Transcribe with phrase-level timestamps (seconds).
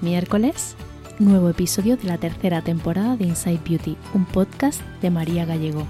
[0.00, 0.76] miércoles,
[1.18, 5.86] nuevo episodio de la tercera temporada de Inside Beauty, un podcast de María Gallego.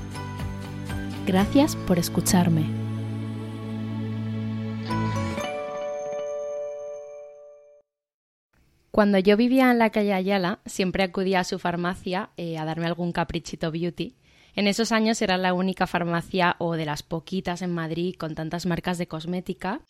[1.27, 2.65] Gracias por escucharme.
[8.91, 12.87] Cuando yo vivía en la calle Ayala, siempre acudía a su farmacia eh, a darme
[12.87, 14.17] algún caprichito beauty.
[14.57, 18.67] En esos años era la única farmacia o de las poquitas en Madrid con tantas
[18.67, 19.83] marcas de cosmética.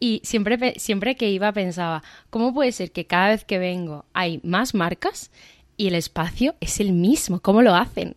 [0.00, 4.40] Y siempre, siempre que iba pensaba, ¿cómo puede ser que cada vez que vengo hay
[4.42, 5.30] más marcas
[5.76, 7.40] y el espacio es el mismo?
[7.40, 8.16] ¿Cómo lo hacen?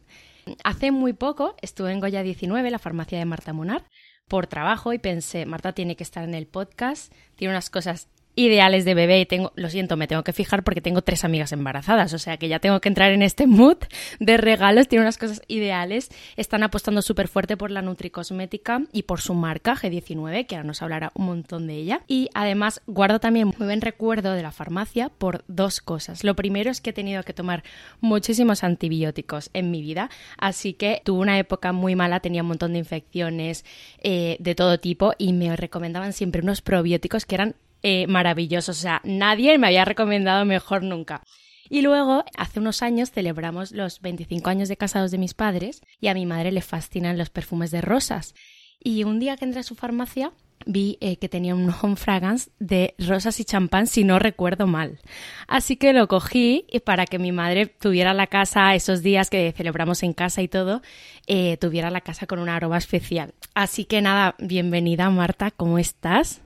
[0.63, 3.83] Hace muy poco estuve en Goya 19, la farmacia de Marta Munar,
[4.27, 8.86] por trabajo y pensé, Marta tiene que estar en el podcast, tiene unas cosas ideales
[8.86, 12.14] de bebé y tengo, lo siento, me tengo que fijar porque tengo tres amigas embarazadas,
[12.14, 13.78] o sea que ya tengo que entrar en este mood
[14.20, 19.22] de regalos, tiene unas cosas ideales, están apostando súper fuerte por la nutricosmética y por
[19.22, 23.48] su marca G19, que ahora nos hablará un montón de ella, y además guardo también
[23.58, 26.24] muy buen recuerdo de la farmacia por dos cosas.
[26.24, 27.64] Lo primero es que he tenido que tomar
[28.02, 32.74] muchísimos antibióticos en mi vida, así que tuve una época muy mala, tenía un montón
[32.74, 33.66] de infecciones
[34.04, 38.77] eh, de todo tipo y me recomendaban siempre unos probióticos que eran eh, maravillosos.
[38.77, 41.24] O sea, nadie me había recomendado mejor nunca.
[41.69, 46.07] Y luego, hace unos años, celebramos los 25 años de casados de mis padres y
[46.07, 48.35] a mi madre le fascinan los perfumes de rosas.
[48.79, 50.31] Y un día que entré a su farmacia,
[50.65, 55.00] vi eh, que tenía un home fragrance de rosas y champán, si no recuerdo mal.
[55.47, 59.51] Así que lo cogí y para que mi madre tuviera la casa esos días que
[59.56, 60.81] celebramos en casa y todo,
[61.25, 63.33] eh, tuviera la casa con un aroma especial.
[63.56, 66.41] Así que nada, bienvenida Marta, ¿cómo estás?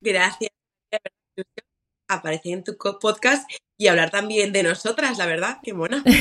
[0.00, 0.55] Gracias
[2.08, 3.48] aparecer en tu podcast
[3.78, 6.02] y hablar también de nosotras, la verdad, qué mona.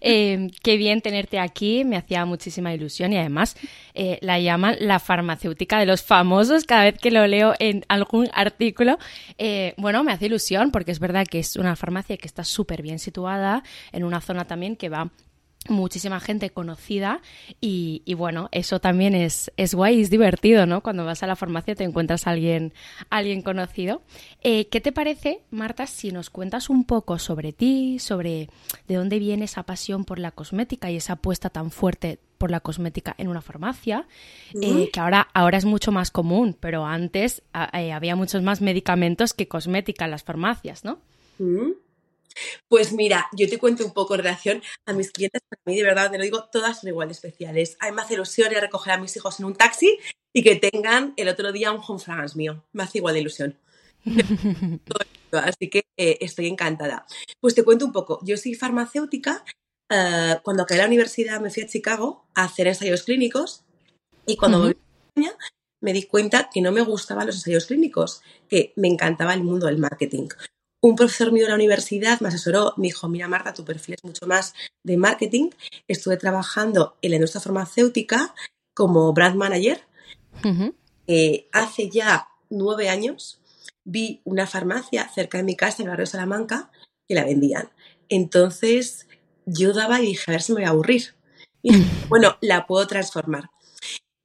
[0.00, 3.56] Eh, qué bien tenerte aquí, me hacía muchísima ilusión y además
[3.94, 8.28] eh, la llaman la farmacéutica de los famosos cada vez que lo leo en algún
[8.34, 8.98] artículo.
[9.38, 12.82] Eh, bueno, me hace ilusión porque es verdad que es una farmacia que está súper
[12.82, 13.62] bien situada
[13.92, 15.10] en una zona también que va
[15.68, 17.20] muchísima gente conocida
[17.60, 20.82] y, bueno, eso también es, es guay, es divertido, ¿no?
[20.82, 22.72] Cuando vas a la farmacia te encuentras a alguien,
[23.10, 24.02] alguien conocido.
[24.42, 28.48] Eh, ¿Qué te parece, Marta, si nos cuentas un poco sobre ti, sobre
[28.88, 32.60] de dónde viene esa pasión por la cosmética y esa apuesta tan fuerte por la
[32.60, 34.06] cosmética en una farmacia,
[34.60, 37.42] eh, que ahora, ahora es mucho más común, pero antes
[37.72, 41.00] eh, había muchos más medicamentos que cosmética en las farmacias, ¿no?
[42.68, 45.82] Pues mira, yo te cuento un poco en relación a mis clientes, para mí de
[45.84, 47.76] verdad, te lo digo, todas son igual de especiales.
[47.80, 49.98] A mí me hace ilusión ir a recoger a mis hijos en un taxi
[50.34, 52.64] y que tengan el otro día un home fragrance mío.
[52.72, 53.58] Me hace igual de ilusión.
[55.32, 57.06] Así que eh, estoy encantada.
[57.40, 58.20] Pues te cuento un poco.
[58.22, 59.44] Yo soy farmacéutica.
[59.90, 63.64] Eh, cuando acabé la universidad me fui a Chicago a hacer ensayos clínicos
[64.26, 65.38] y cuando volví a España
[65.80, 69.66] me di cuenta que no me gustaban los ensayos clínicos, que me encantaba el mundo
[69.66, 70.28] del marketing
[70.88, 74.04] un profesor mío de la universidad me asesoró, me dijo, mira Marta, tu perfil es
[74.04, 74.54] mucho más
[74.84, 75.50] de marketing.
[75.88, 78.34] Estuve trabajando en la industria farmacéutica
[78.74, 79.82] como brand manager.
[81.06, 83.40] Eh, hace ya nueve años
[83.84, 86.70] vi una farmacia cerca de mi casa, en el barrio de Salamanca,
[87.08, 87.70] que la vendían.
[88.08, 89.08] Entonces
[89.44, 91.14] yo daba y dije, a ver si me voy a aburrir.
[91.62, 91.70] Y
[92.08, 93.50] bueno, la puedo transformar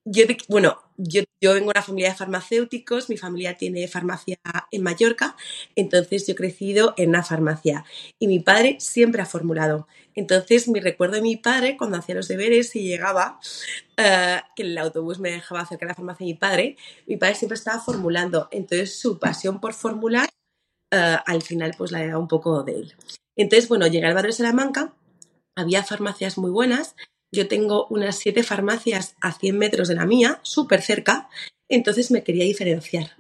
[0.06, 4.38] yo, bueno, yo, yo, vengo de una familia de farmacéuticos, mi familia tiene farmacia
[4.72, 5.36] en Mallorca,
[5.76, 7.86] entonces yo he crecido en una farmacia
[8.20, 9.88] y mi padre siempre ha formulado.
[10.14, 13.40] Entonces mi recuerdo de mi padre cuando hacía los deberes y llegaba,
[13.98, 16.78] eh, que el autobús me dejaba cerca de la farmacia de mi padre,
[17.08, 18.48] mi padre siempre estaba formulando.
[18.52, 20.30] Entonces su pasión por formular
[20.92, 22.96] eh, al final pues la era un poco de él.
[23.36, 24.94] Entonces, bueno, llegué al barrio de Salamanca,
[25.56, 26.96] había farmacias muy buenas
[27.32, 31.30] yo tengo unas siete farmacias a 100 metros de la mía, súper cerca,
[31.70, 33.12] entonces me quería diferenciar.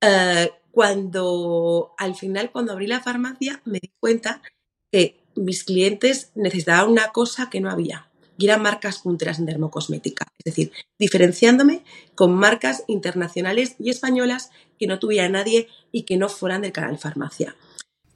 [0.00, 4.42] Eh, cuando al final, cuando abrí la farmacia, me di cuenta
[4.90, 10.26] que mis clientes necesitaban una cosa que no había, y eran marcas punteras en dermocosmética.
[10.38, 11.82] Es decir, diferenciándome
[12.14, 16.98] con marcas internacionales y españolas que no tuviera nadie y que no fueran del canal
[16.98, 17.56] farmacia.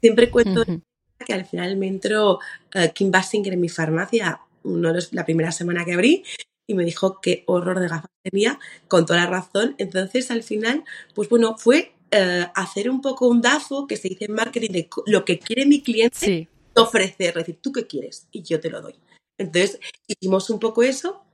[0.00, 2.40] Siempre cuento que al final me entró
[2.74, 6.24] eh, Kim Basinger en mi farmacia la primera semana que abrí
[6.70, 9.74] y me dijo qué horror de gafas tenía, con toda la razón.
[9.78, 10.84] Entonces, al final,
[11.14, 14.88] pues bueno, fue eh, hacer un poco un DAFO, que se dice en marketing, de
[15.06, 18.28] lo que quiere mi cliente ofrecer, decir, ¿tú qué quieres?
[18.30, 18.94] Y yo te lo doy.
[19.36, 21.24] Entonces, hicimos un poco eso.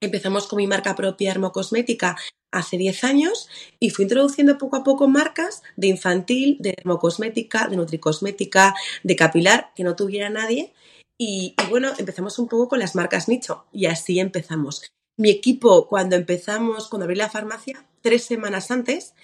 [0.00, 2.16] Empezamos con mi marca propia Hermocosmética
[2.50, 3.48] hace 10 años
[3.78, 8.74] y fui introduciendo poco a poco marcas de infantil, de hermocosmética, de nutricosmética,
[9.04, 10.72] de capilar, que no tuviera nadie
[11.22, 14.90] y, bueno, empezamos un poco con las marcas nicho y así empezamos.
[15.18, 19.14] Mi equipo, cuando empezamos, cuando abrí la farmacia, tres semanas antes,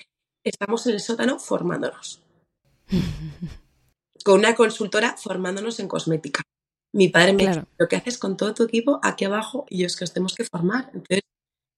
[0.44, 2.22] estamos en el sótano formándonos.
[4.25, 6.43] con una consultora formándonos en cosmética.
[6.93, 9.87] Mi padre me dijo, lo que haces con todo tu equipo aquí abajo y yo
[9.87, 10.90] es que os tenemos que formar.
[10.92, 11.22] Entonces,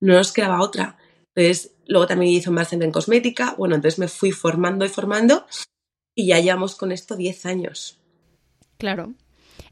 [0.00, 0.98] no nos quedaba otra.
[1.32, 3.54] Entonces, luego también hice un máster en cosmética.
[3.56, 5.46] Bueno, entonces me fui formando y formando
[6.16, 8.00] y ya llevamos con esto 10 años.
[8.78, 9.14] Claro.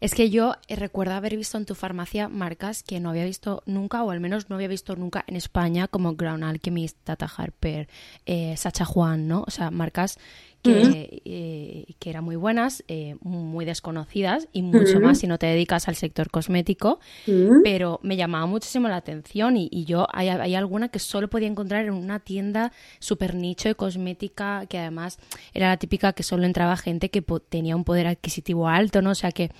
[0.01, 3.63] Es que yo eh, recuerdo haber visto en tu farmacia marcas que no había visto
[3.67, 7.89] nunca, o al menos no había visto nunca en España, como Ground Alchemist, Tata Harper,
[8.27, 9.45] eh, Sacha Juan, ¿no?
[9.47, 10.19] O sea, marcas
[10.69, 15.89] eh, que, eran muy buenas, eh, muy desconocidas y mucho más si no te dedicas
[15.89, 17.01] al sector cosmético,
[17.65, 21.93] pero me llamaba muchísimo la atención y, yo hay, alguna que solo podía encontrar en
[21.93, 25.19] una tienda súper nicho de cosmética que además
[25.55, 29.11] era la típica que solo entraba gente que tenía un poder adquisitivo alto, ¿no?
[29.11, 29.51] O sea que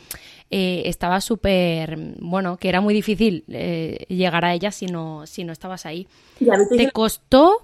[0.51, 5.53] eh, estaba súper, bueno, que era muy difícil llegar a ella si no, si no
[5.53, 6.07] estabas ahí.
[6.77, 7.63] ¿Te costó?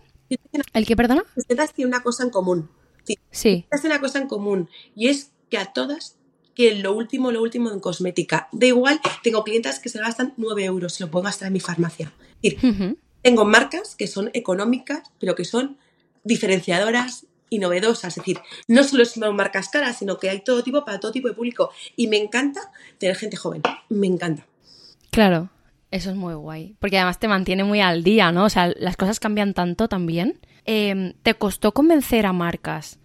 [0.72, 1.24] ¿El que perdona?
[1.36, 2.68] Ustedes tienen una cosa en común
[3.30, 3.66] Sí.
[3.70, 6.16] Es una cosa en común y es que a todas
[6.54, 8.48] que lo último, lo último en cosmética.
[8.52, 11.60] Da igual, tengo clientas que se gastan 9 euros y lo puedo gastar en mi
[11.60, 12.12] farmacia.
[13.22, 15.78] Tengo marcas que son económicas, pero que son
[16.24, 18.16] diferenciadoras y novedosas.
[18.16, 21.28] Es decir, no solo son marcas caras, sino que hay todo tipo para todo tipo
[21.28, 21.70] de público.
[21.96, 22.60] Y me encanta
[22.98, 23.62] tener gente joven.
[23.88, 24.46] Me encanta.
[25.10, 25.50] Claro,
[25.92, 26.74] eso es muy guay.
[26.80, 28.44] Porque además te mantiene muy al día, ¿no?
[28.44, 32.98] O sea, las cosas cambian tanto también Em, ¿Te costó convencer a marcas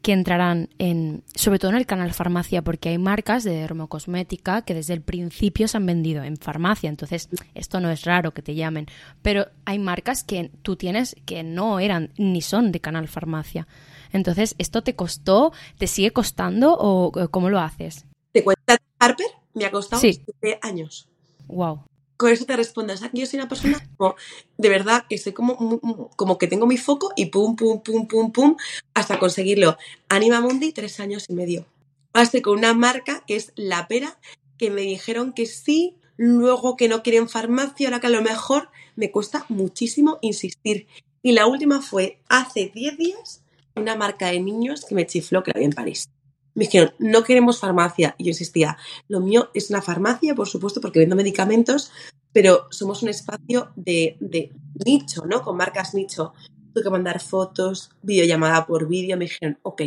[0.00, 4.74] que entrarán en, sobre todo en el canal farmacia, porque hay marcas de dermocosmética que
[4.74, 8.56] desde el principio se han vendido en farmacia, entonces esto no es raro que te
[8.56, 8.86] llamen,
[9.20, 13.68] pero hay marcas que tú tienes que no eran ni son de canal farmacia.
[14.12, 18.04] Entonces, ¿esto te costó, te sigue costando o cómo lo haces?
[18.32, 19.26] ¿Te cuenta Harper?
[19.54, 20.20] me ha costado Sí.
[20.24, 21.08] siete años.
[21.46, 21.84] Wow.
[22.22, 24.14] Con eso te sea, que yo soy una persona como,
[24.56, 25.80] de verdad, que soy como,
[26.14, 28.56] como que tengo mi foco y pum, pum, pum, pum, pum,
[28.94, 29.76] hasta conseguirlo.
[30.08, 31.66] Anima Mundi, tres años y medio.
[32.12, 34.20] Ahora estoy con una marca que es La Pera,
[34.56, 38.68] que me dijeron que sí, luego que no quieren farmacia, ahora que a lo mejor
[38.94, 40.86] me cuesta muchísimo insistir.
[41.24, 43.42] Y la última fue hace 10 días,
[43.74, 46.08] una marca de niños que me chifló que la vi en París.
[46.54, 48.14] Me dijeron, no queremos farmacia.
[48.18, 48.76] Y yo insistía,
[49.08, 51.90] lo mío es una farmacia, por supuesto, porque vendo medicamentos,
[52.32, 54.52] pero somos un espacio de, de
[54.84, 55.42] nicho, ¿no?
[55.42, 56.32] Con marcas nicho.
[56.72, 59.16] Tuve que mandar fotos, videollamada por vídeo.
[59.16, 59.82] Me dijeron, ok,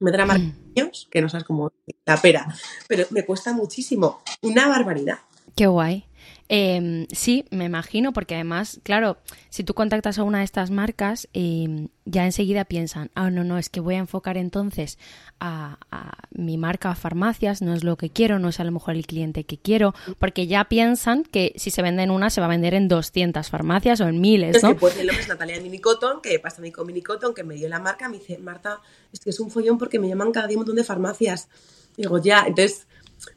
[0.00, 1.72] me dan a marca de niños, que no sabes cómo
[2.04, 2.46] la pera,
[2.86, 4.20] pero me cuesta muchísimo.
[4.42, 5.18] Una barbaridad.
[5.56, 6.07] Qué guay.
[6.48, 9.18] Eh, sí, me imagino, porque además, claro,
[9.50, 13.58] si tú contactas a una de estas marcas, eh, ya enseguida piensan, ah, no, no,
[13.58, 14.98] es que voy a enfocar entonces
[15.40, 18.72] a, a mi marca a farmacias, no es lo que quiero, no es a lo
[18.72, 22.40] mejor el cliente que quiero, porque ya piensan que si se vende en una, se
[22.40, 24.70] va a vender en 200 farmacias o en miles, Es ¿no?
[24.70, 27.56] que pues el nombre es Natalia Minicotton, que pasa a mí con Minicotton, que me
[27.56, 28.80] dio la marca, me dice, Marta,
[29.12, 31.48] es que es un follón porque me llaman cada día un montón de farmacias.
[31.96, 32.86] Digo, ya, entonces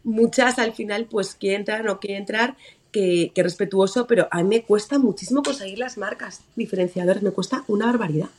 [0.03, 2.56] muchas al final pues quieren entrar, no quieren entrar,
[2.92, 7.64] que, que respetuoso, pero a mí me cuesta muchísimo conseguir las marcas diferenciadores, me cuesta
[7.68, 8.30] una barbaridad.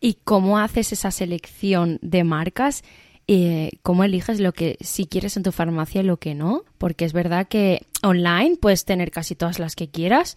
[0.00, 2.84] ¿Y cómo haces esa selección de marcas?
[3.28, 6.62] Eh, ¿Cómo eliges lo que si quieres en tu farmacia y lo que no?
[6.78, 10.36] Porque es verdad que online puedes tener casi todas las que quieras,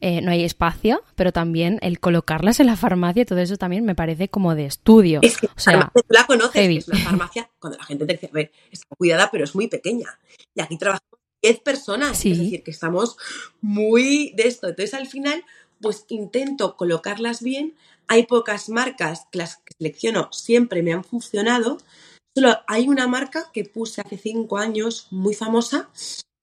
[0.00, 3.96] eh, no hay espacio, pero también el colocarlas en la farmacia, todo eso también me
[3.96, 5.18] parece como de estudio.
[5.22, 8.26] Es que o sea, tú la conoces, es una farmacia, cuando la gente te dice,
[8.26, 10.06] a ver, está cuidada, pero es muy pequeña.
[10.54, 12.32] Y aquí trabajamos 10 personas, Sí.
[12.32, 13.16] es decir, que estamos
[13.60, 14.68] muy de esto.
[14.68, 15.44] Entonces, al final,
[15.80, 17.74] pues intento colocarlas bien.
[18.08, 21.78] Hay pocas marcas que las que selecciono siempre me han funcionado.
[22.36, 25.90] Solo hay una marca que puse hace 5 años, muy famosa,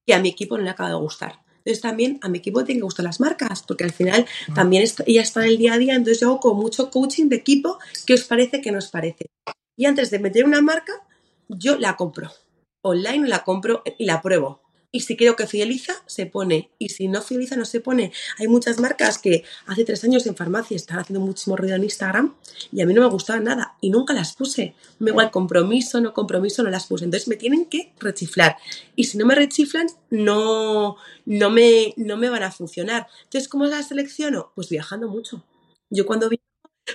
[0.05, 1.39] que a mi equipo no le acaba de gustar.
[1.59, 5.01] Entonces también a mi equipo tienen que gustar las marcas, porque al final también est-
[5.07, 7.79] ella está en el día a día, entonces yo hago con mucho coaching de equipo,
[8.05, 9.25] qué os parece, qué nos parece.
[9.75, 10.93] Y antes de meter una marca,
[11.49, 12.31] yo la compro.
[12.83, 14.61] Online la compro y la pruebo.
[14.95, 16.71] Y si creo que fideliza, se pone.
[16.79, 18.13] Y si no fideliza, no se pone.
[18.39, 22.33] Hay muchas marcas que hace tres años en farmacia están haciendo muchísimo ruido en Instagram
[22.71, 24.73] y a mí no me gustaban nada y nunca las puse.
[24.99, 27.03] Me igual compromiso, no compromiso, no las puse.
[27.03, 28.55] Entonces me tienen que rechiflar.
[28.95, 33.07] Y si no me rechiflan, no, no, me, no me van a funcionar.
[33.25, 34.53] Entonces, ¿cómo las selecciono?
[34.55, 35.43] Pues viajando mucho.
[35.89, 36.45] Yo cuando viajo,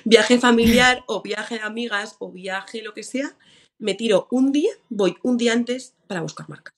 [0.07, 3.37] viaje familiar o viaje de amigas o viaje lo que sea,
[3.79, 6.73] me tiro un día, voy un día antes para buscar marcas.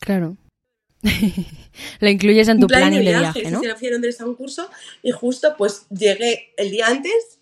[0.00, 0.36] claro.
[2.00, 3.60] lo incluyes en tu plan planning de viaje, ¿no?
[3.60, 4.68] sí, fui a Londres a un curso
[5.02, 7.38] y justo pues llegué el día antes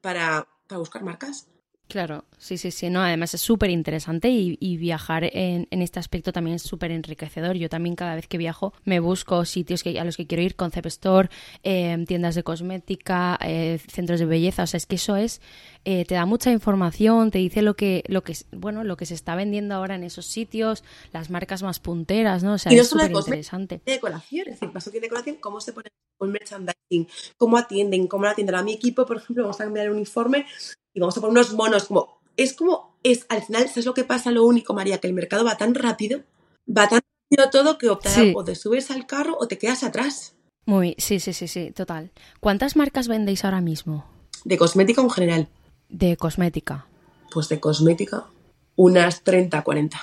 [0.00, 1.46] para, para buscar marcas.
[1.92, 6.00] Claro, sí, sí, sí, no, además es súper interesante y, y viajar en, en este
[6.00, 7.54] aspecto también es súper enriquecedor.
[7.56, 10.56] Yo también cada vez que viajo me busco sitios que, a los que quiero ir,
[10.56, 11.28] concept store,
[11.64, 15.42] eh, tiendas de cosmética, eh, centros de belleza, o sea, es que eso es,
[15.84, 19.12] eh, te da mucha información, te dice lo que, lo que, bueno, lo que se
[19.12, 22.54] está vendiendo ahora en esos sitios, las marcas más punteras, ¿no?
[22.54, 23.82] O sea, Y no es súper interesante.
[23.84, 27.06] de decoración, es decir, paso que decoración, cómo se pone con merchandising,
[27.36, 30.46] cómo atienden, cómo lo atienden a mi equipo, por ejemplo, vamos a cambiar el uniforme
[30.94, 34.04] y vamos a poner unos monos, como, es como, es, al final, ¿sabes lo que
[34.04, 34.30] pasa?
[34.30, 36.20] Lo único, María, que el mercado va tan rápido,
[36.68, 38.32] va tan rápido todo que optará Sí.
[38.36, 40.34] o te subes al carro o te quedas atrás.
[40.66, 42.12] Muy, sí, sí, sí, sí, total.
[42.40, 44.04] ¿Cuántas marcas vendéis ahora mismo
[44.44, 45.48] De cosmética en general,
[45.88, 46.86] de cosmética?
[47.32, 48.26] pues de cosmética,
[48.76, 49.98] unas 30, 40.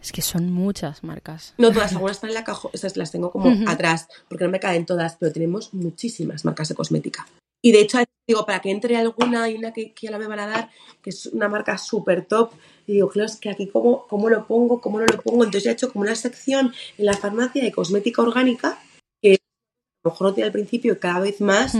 [0.00, 1.54] Es que son muchas marcas.
[1.58, 4.60] No todas, algunas están en la caja, esas las tengo como atrás, porque no me
[4.60, 7.26] caen todas, pero tenemos muchísimas marcas de cosmética.
[7.62, 10.26] Y de hecho, digo, para que entre alguna, hay una que, que ya la me
[10.26, 10.70] van a dar,
[11.02, 12.52] que es una marca súper top,
[12.86, 15.44] y digo, claro, es que aquí cómo, cómo lo pongo, cómo no lo pongo.
[15.44, 18.78] Entonces ya he hecho como una sección en la farmacia de cosmética orgánica,
[19.20, 19.38] que a
[20.04, 21.76] lo mejor no tiene al principio y cada vez más,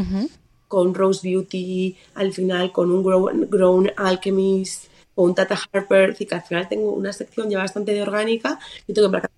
[0.67, 6.35] con Rose Beauty, al final con un Grown, Grown Alchemist, con Tata Harper, así que
[6.35, 9.31] al final tengo una sección ya bastante de orgánica, y tengo que para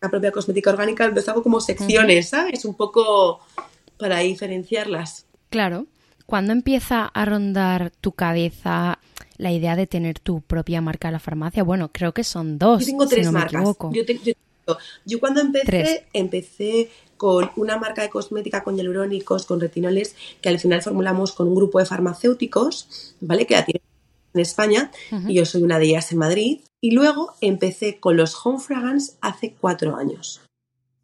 [0.00, 2.64] la propia cosmética orgánica, entonces hago como secciones, ¿sabes?
[2.64, 3.40] Un poco
[3.98, 5.26] para diferenciarlas.
[5.50, 5.86] Claro.
[6.26, 8.98] ¿Cuándo empieza a rondar tu cabeza
[9.38, 11.62] la idea de tener tu propia marca de la farmacia?
[11.62, 13.54] Bueno, creo que son dos, Yo tengo si tres me marcas.
[13.54, 13.90] equivoco.
[13.94, 14.34] Yo, te- yo-
[15.06, 16.02] yo cuando empecé, Tres.
[16.12, 21.48] empecé con una marca de cosmética con hialurónicos, con retinoles, que al final formulamos con
[21.48, 23.46] un grupo de farmacéuticos, ¿vale?
[23.46, 23.82] Que la tienen
[24.34, 24.90] en España,
[25.26, 26.60] y yo soy una de ellas en Madrid.
[26.82, 30.42] Y luego empecé con los Home Fragrance hace cuatro años.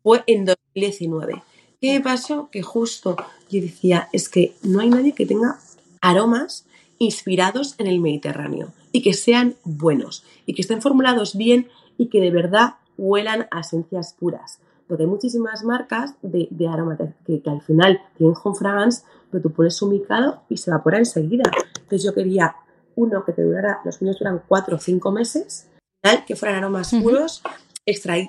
[0.03, 1.43] Fue en 2019.
[1.85, 2.49] ¿Qué pasó?
[2.51, 3.15] Que justo
[3.51, 5.59] yo decía, es que no hay nadie que tenga
[6.01, 6.65] aromas
[6.97, 12.23] inspirados en el Mediterráneo y que sean buenos y que estén formulados bien y que
[12.23, 14.61] de verdad huelan a esencias puras.
[14.89, 19.43] Porque hay muchísimas marcas de, de aromas que, que, al final tienen home fragrance, pero
[19.43, 21.51] tú pones un micado y se evapora enseguida.
[21.75, 22.57] Entonces yo quería
[22.97, 25.69] uno que te durara, los míos duran cuatro o cinco meses,
[26.27, 27.43] que fueran aromas puros,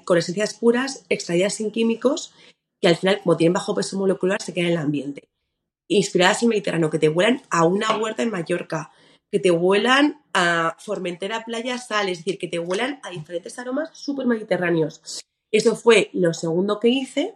[0.04, 2.34] con esencias puras, extraídas sin químicos,
[2.86, 5.28] que al final, como tienen bajo peso molecular, se quedan en el ambiente.
[5.88, 8.92] Inspiradas en Mediterráneo, que te vuelan a una huerta en Mallorca,
[9.32, 13.90] que te vuelan a Formentera Playa Sal, es decir, que te vuelan a diferentes aromas
[13.94, 15.24] súper mediterráneos.
[15.52, 17.34] Eso fue lo segundo que hice.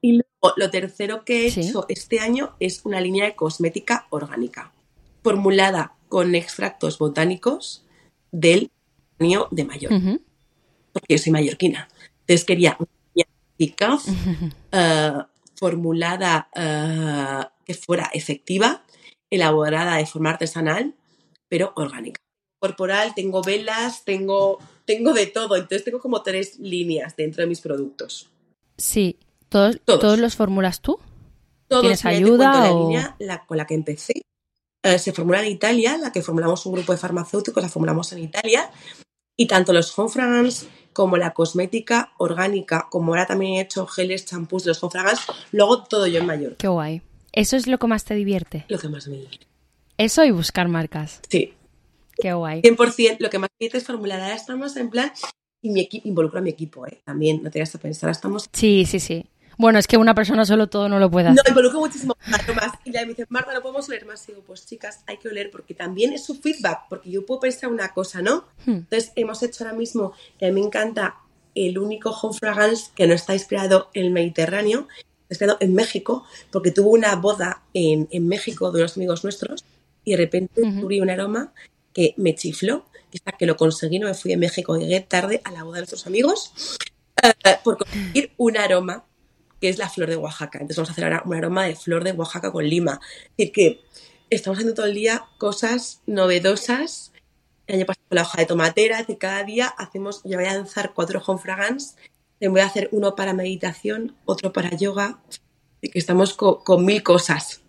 [0.00, 4.72] Y luego lo tercero que he hecho este año es una línea de cosmética orgánica,
[5.22, 7.84] formulada con extractos botánicos
[8.32, 8.70] del
[9.18, 10.18] de Mallorca.
[10.92, 11.90] Porque yo soy mallorquina.
[12.20, 12.78] Entonces quería
[13.58, 15.22] uh,
[15.56, 18.84] formulada uh, que fuera efectiva,
[19.30, 20.94] elaborada de forma artesanal,
[21.48, 22.20] pero orgánica.
[22.60, 25.56] Corporal, tengo velas, tengo, tengo de todo.
[25.56, 28.30] Entonces tengo como tres líneas dentro de mis productos.
[28.76, 29.18] Sí.
[29.48, 30.18] ¿Todos, todos.
[30.18, 30.98] los formulas tú?
[31.68, 31.82] Todos.
[31.82, 32.52] ¿Tienes ayuda?
[32.52, 34.22] La línea la, con la que empecé
[34.82, 38.20] eh, se formula en Italia, la que formulamos un grupo de farmacéuticos, la formulamos en
[38.20, 38.70] Italia.
[39.36, 40.66] Y tanto los home fragrance
[40.98, 46.08] como la cosmética orgánica, como ahora también he hecho geles, champús, los fragrance, luego todo
[46.08, 46.56] yo en mayor.
[46.56, 47.02] Qué guay.
[47.30, 48.64] ¿Eso es lo que más te divierte?
[48.66, 49.46] Lo que más me divierte.
[49.96, 51.20] Eso y buscar marcas.
[51.28, 51.54] Sí.
[52.20, 52.62] Qué guay.
[52.62, 53.18] 100%.
[53.20, 54.20] Lo que más me divierte es formular.
[54.20, 55.12] Ahora estamos en plan.
[55.62, 57.00] Y mi equipo involucra a mi equipo, ¿eh?
[57.04, 58.10] También, no te vayas a pensar.
[58.10, 58.50] Estamos.
[58.52, 59.24] Sí, sí, sí.
[59.58, 61.42] Bueno, es que una persona solo todo no lo puede hacer.
[61.44, 62.72] No, involucro muchísimo más.
[62.84, 64.26] Y me dicen, Marta, no podemos oler más.
[64.28, 66.82] Y digo, pues chicas, hay que oler porque también es su feedback.
[66.88, 68.44] Porque yo puedo pensar una cosa, ¿no?
[68.64, 68.70] Hmm.
[68.70, 71.16] Entonces, hemos hecho ahora mismo, que a mí me encanta,
[71.56, 74.86] el único home fragrance que no está inspirado en el Mediterráneo,
[75.28, 79.64] está inspirado en México, porque tuvo una boda en, en México de unos amigos nuestros
[80.04, 81.52] y de repente descubrí un aroma
[81.92, 82.86] que me chifló.
[83.12, 85.80] Hasta que lo conseguí, no me fui de México, llegué tarde a la boda de
[85.80, 86.52] nuestros amigos
[87.24, 89.07] uh, por conseguir un aroma
[89.60, 90.58] que es la flor de Oaxaca.
[90.58, 93.00] Entonces vamos a hacer ahora un aroma de flor de Oaxaca con lima.
[93.36, 93.80] Es decir, que
[94.30, 97.12] estamos haciendo todo el día cosas novedosas.
[97.66, 100.92] El año pasado la hoja de tomatera, decir, cada día hacemos, yo voy a lanzar
[100.94, 101.40] cuatro home
[102.40, 105.18] voy a hacer uno para meditación, otro para yoga,
[105.82, 107.60] y que estamos con, con mil cosas.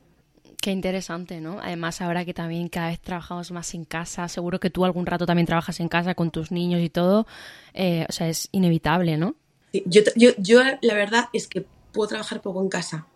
[0.62, 1.60] Qué interesante, ¿no?
[1.62, 5.26] Además, ahora que también cada vez trabajamos más en casa, seguro que tú algún rato
[5.26, 7.28] también trabajas en casa con tus niños y todo,
[7.74, 9.36] eh, o sea, es inevitable, ¿no?
[9.72, 13.08] Sí, yo, yo, yo, la verdad es que puedo trabajar poco en casa,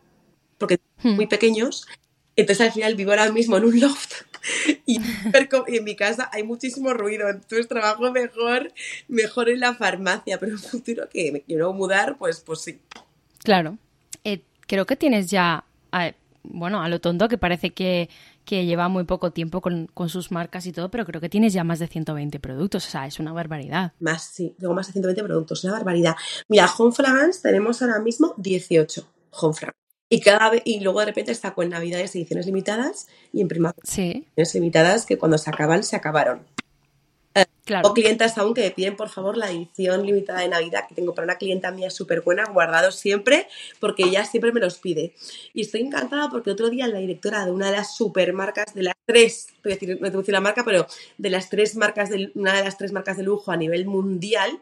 [0.57, 1.88] porque son muy pequeños,
[2.36, 4.23] entonces al final vivo ahora mismo en un loft
[4.86, 4.99] y,
[5.67, 8.73] en mi casa hay muchísimo ruido, entonces trabajo mejor,
[9.07, 12.79] mejor en la farmacia, pero en un futuro que me quiero mudar, pues, pues sí.
[13.43, 13.77] Claro.
[14.23, 15.63] Eh, creo que tienes ya,
[16.43, 18.09] bueno, a lo tonto que parece que,
[18.45, 21.53] que lleva muy poco tiempo con, con, sus marcas y todo, pero creo que tienes
[21.53, 23.93] ya más de 120 productos, o sea, es una barbaridad.
[23.99, 26.15] Más, sí, tengo más de 120 productos, una barbaridad.
[26.49, 29.84] Mira, Home Fragrance tenemos ahora mismo 18 Home Fragrance.
[30.10, 33.82] Y, cada vez, y luego de repente está con Navidades ediciones limitadas y en primavera
[33.84, 34.27] sí.
[34.36, 36.45] ediciones limitadas que cuando se acaban, se acabaron.
[37.65, 37.89] Claro.
[37.89, 41.15] O clientas aún que me piden, por favor, la edición limitada de Navidad que tengo
[41.15, 43.47] para una clienta mía súper buena, guardados siempre,
[43.79, 45.13] porque ella siempre me los pide.
[45.53, 48.95] Y estoy encantada porque otro día la directora de una de las supermarcas, de las
[49.05, 51.77] tres, voy a decir, no te voy a decir la marca, pero de las tres
[51.77, 54.59] marcas, de, una de las tres marcas de lujo a nivel mundial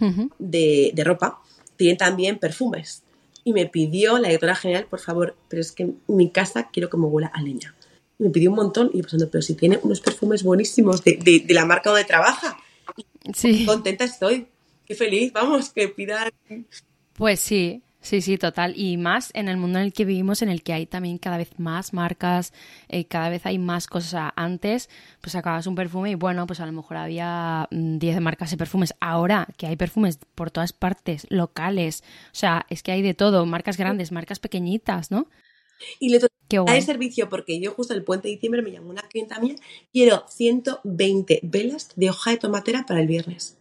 [0.00, 0.30] uh -huh.
[0.38, 1.42] de, de ropa,
[1.76, 3.02] tienen también perfumes.
[3.44, 6.88] Y me pidió la directora general, por favor, pero es que en mi casa quiero
[6.88, 7.74] que me huela a leña
[8.18, 11.40] me pidió un montón y yo pensando, pero si tiene unos perfumes buenísimos de, de,
[11.40, 12.56] de la marca donde trabaja.
[13.34, 13.64] Sí.
[13.66, 14.48] Contenta estoy.
[14.86, 16.30] Qué feliz, vamos, que pidan.
[17.14, 18.74] Pues sí, sí, sí, total.
[18.76, 21.38] Y más en el mundo en el que vivimos, en el que hay también cada
[21.38, 22.52] vez más marcas,
[22.88, 24.32] eh, cada vez hay más cosas.
[24.36, 24.90] Antes,
[25.22, 28.94] pues sacabas un perfume y bueno, pues a lo mejor había 10 marcas de perfumes.
[29.00, 33.46] Ahora que hay perfumes por todas partes, locales, o sea, es que hay de todo,
[33.46, 35.28] marcas grandes, marcas pequeñitas, ¿no?
[35.98, 36.28] Y le da
[36.76, 39.56] el servicio porque yo justo el puente de diciembre me llamó una clienta mía,
[39.92, 43.56] quiero 120 velas de hoja de tomatera para el viernes.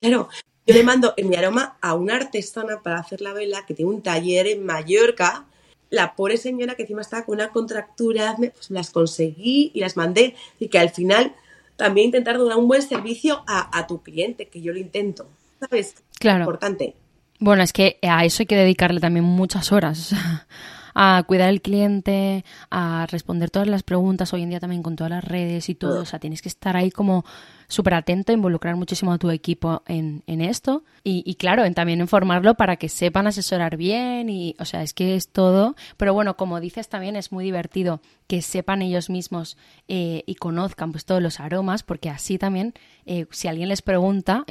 [0.00, 0.28] Claro,
[0.66, 3.90] yo le mando en mi aroma a una artesana para hacer la vela que tiene
[3.90, 5.46] un taller en Mallorca.
[5.88, 10.36] La pobre señora que encima estaba con una contractura, pues las conseguí y las mandé.
[10.58, 11.34] Y que al final
[11.76, 15.28] también intentar dar un buen servicio a, a tu cliente, que yo lo intento.
[15.58, 15.96] ¿Sabes?
[16.18, 16.44] Claro.
[16.44, 16.94] Importante.
[17.40, 20.14] Bueno, es que a eso hay que dedicarle también muchas horas.
[21.02, 25.10] A cuidar al cliente, a responder todas las preguntas, hoy en día también con todas
[25.10, 27.24] las redes y todo, o sea, tienes que estar ahí como
[27.70, 32.00] súper atento, involucrar muchísimo a tu equipo en, en esto y, y, claro, en también
[32.00, 36.36] informarlo para que sepan asesorar bien y, o sea, es que es todo, pero bueno,
[36.36, 39.56] como dices también es muy divertido que sepan ellos mismos
[39.88, 42.74] eh, y conozcan pues todos los aromas, porque así también,
[43.06, 44.44] eh, si alguien les pregunta,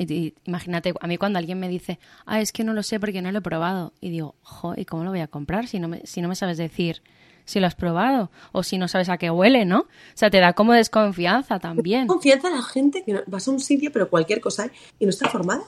[0.45, 3.32] imagínate, a mí cuando alguien me dice, ah, es que no lo sé porque no
[3.32, 6.01] lo he probado, y digo, jo, ¿y cómo lo voy a comprar si no me,
[6.05, 7.01] si no me sabes decir
[7.49, 9.79] si lo has probado o si no sabes a qué huele, ¿no?
[9.79, 12.07] O sea, te da como desconfianza también.
[12.07, 15.27] Confianza a la gente que vas a un sitio, pero cualquier cosa, y no está
[15.29, 15.63] formada.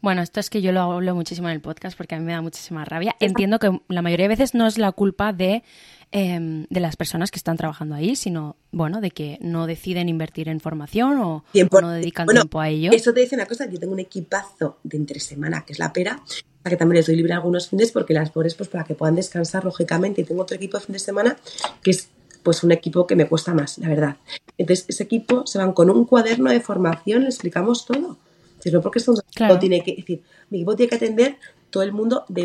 [0.00, 2.32] Bueno, esto es que yo lo hablo muchísimo en el podcast porque a mí me
[2.32, 3.16] da muchísima rabia.
[3.20, 5.62] Entiendo que la mayoría de veces no es la culpa de,
[6.10, 10.48] em, de las personas que están trabajando ahí, sino, bueno, de que no deciden invertir
[10.48, 11.44] en formación o,
[11.82, 12.92] no dedican tiempo a ello.
[12.92, 15.92] Eso te dice una cosa, yo tengo un equipazo de entre semana, que es la
[15.92, 16.22] pera,
[16.64, 19.64] que también les doy libre algunos fines porque las pobres, pues para que puedan descansar
[19.64, 20.20] lógicamente.
[20.20, 21.36] Y tengo otro equipo de fin de semana
[21.82, 22.08] que es
[22.42, 24.16] pues un equipo que me cuesta más, la verdad.
[24.56, 28.16] Entonces, ese equipo se van con un cuaderno de formación, le explicamos todo
[28.60, 29.14] sino porque esto
[29.58, 31.36] tiene que decir, mi equipo tiene que atender
[31.70, 32.42] todo el mundo de,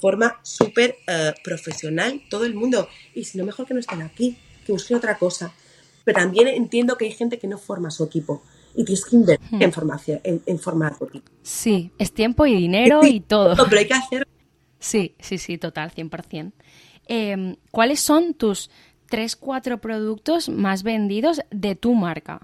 [0.00, 2.88] forma súper eh, profesional, todo el mundo.
[3.14, 5.52] Y si no, mejor que no estén aquí, que busquen otra cosa.
[6.04, 8.42] Pero también entiendo que hay gente que no forma su equipo
[8.74, 9.62] y tienes que invertir hmm.
[9.62, 11.30] en formación, en, equipo.
[11.42, 13.56] Sí, es tiempo y dinero y todo.
[13.68, 14.28] Pero hay que hacer.
[14.78, 16.52] Sí, sí, sí, total, 100%.
[17.06, 18.70] Eh, ¿Cuáles son tus
[19.08, 22.40] tres, cuatro productos más vendidos de tu marca?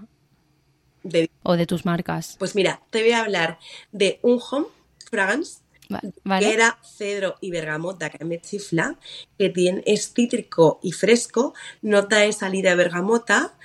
[1.43, 2.35] o de tus marcas.
[2.37, 3.57] Pues mira, te voy a hablar
[3.91, 4.67] de un home
[5.09, 8.97] fragrance que era cedro y bergamota que me chifla,
[9.37, 13.57] que tiene, es cítrico y fresco, nota de salida de bergamota,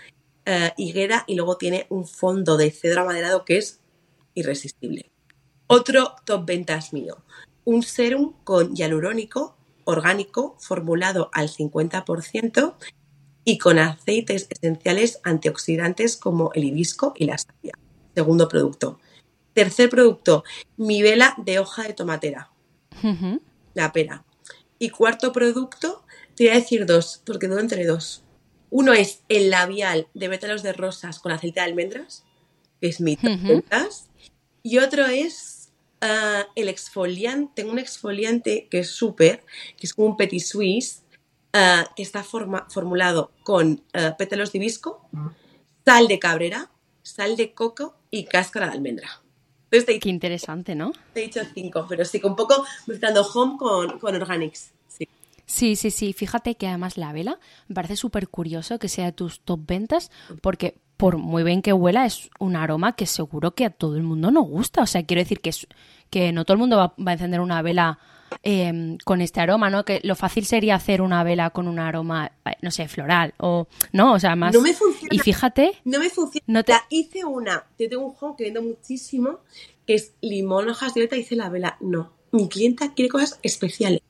[0.46, 3.80] eh, higuera y luego tiene un fondo de cedro amaderado que es
[4.34, 5.10] irresistible.
[5.66, 7.24] Otro top ventas mío,
[7.64, 12.74] un serum con hialurónico orgánico formulado al 50%
[13.44, 17.72] y con aceites esenciales antioxidantes como el hibisco y la savia.
[18.14, 19.00] Segundo producto.
[19.52, 20.44] Tercer producto,
[20.76, 22.50] mi vela de hoja de tomatera.
[23.74, 24.24] La pera.
[24.78, 26.04] Y cuarto producto,
[26.34, 28.22] te voy a decir dos, porque dudo entre dos.
[28.70, 32.24] Uno es el labial de pétalos de rosas con aceite de almendras,
[32.80, 33.62] que es mi uh
[34.62, 37.52] Y otro es ah, el exfoliante.
[37.54, 39.44] Tengo un exfoliante que es súper,
[39.76, 41.02] que es como un petit suisse,
[41.52, 45.08] eh, que está formulado con uh, pétalos de hibisco,
[45.86, 46.70] sal de cabrera,
[47.02, 49.22] sal de coco y cáscara de almendra.
[49.70, 50.92] Qué interesante, ¿no?
[51.14, 54.72] Te he dicho cinco, pero sí, un poco mezclando home con, con organics.
[55.46, 55.76] Sí.
[55.76, 56.12] Sí, sí.
[56.12, 60.10] Fíjate que además la vela me parece súper curioso que sea de tus top ventas
[60.42, 64.02] porque por muy bien que huela es un aroma que seguro que a todo el
[64.02, 64.82] mundo no gusta.
[64.82, 65.52] O sea, quiero decir que,
[66.10, 67.98] que no todo el mundo va, va a encender una vela
[68.42, 69.84] Em, con este aroma, ¿no?
[69.84, 72.32] Que lo fácil sería hacer una vela con un aroma,
[72.62, 74.14] no sé, floral o, ¿no?
[74.14, 74.54] O sea, más...
[74.54, 75.14] No me funciona.
[75.14, 75.72] Y fíjate...
[75.84, 76.44] No me funciona.
[76.46, 76.74] No te...
[76.90, 79.40] hice una, yo tengo un juego que vendo muchísimo,
[79.86, 81.76] que es limón, hojas de violeta, hice la vela.
[81.80, 84.00] No, mi clienta quiere cosas especiales.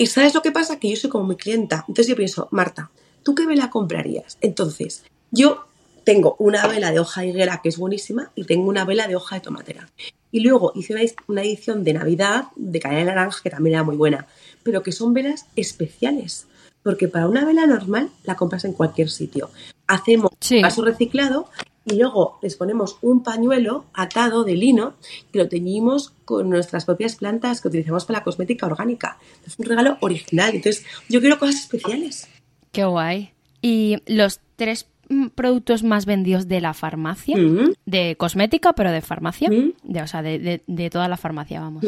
[0.00, 0.78] ¿Y sabes lo que pasa?
[0.78, 1.84] Que yo soy como mi clienta.
[1.88, 2.92] Entonces yo pienso, Marta,
[3.24, 4.38] ¿tú qué vela comprarías?
[4.40, 5.64] Entonces, yo
[6.04, 9.16] tengo una vela de hoja de higuera que es buenísima y tengo una vela de
[9.16, 9.90] hoja de tomatera.
[10.30, 10.94] Y luego hice
[11.26, 14.28] una, edición de Navidad de canela de naranja que también era muy buena,
[14.62, 16.46] pero que son velas especiales.
[16.84, 19.50] Porque para una vela normal la compras en cualquier sitio.
[19.88, 21.50] Hacemos un vaso reciclado
[21.90, 24.94] y luego les ponemos un pañuelo atado de lino
[25.32, 29.18] que lo teñimos con nuestras propias plantas que utilizamos para la cosmética orgánica.
[29.46, 30.54] Es un regalo original.
[30.54, 32.28] Entonces, yo quiero cosas especiales.
[32.72, 33.32] Qué guay.
[33.60, 37.72] Y los tres Mm, productos más vendidos de la farmacia, mm.
[37.86, 39.72] de cosmética, pero de farmacia, mm.
[39.82, 41.84] de, o sea, de, toda la farmacia, vamos.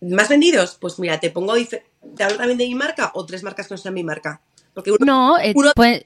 [0.00, 0.76] ¿Más vendidos?
[0.78, 3.78] Pues mira, te pongo, ¿te hablo también de mi marca o tres marcas que no
[3.78, 4.42] sean mi marca?
[4.74, 5.54] Porque no, eh,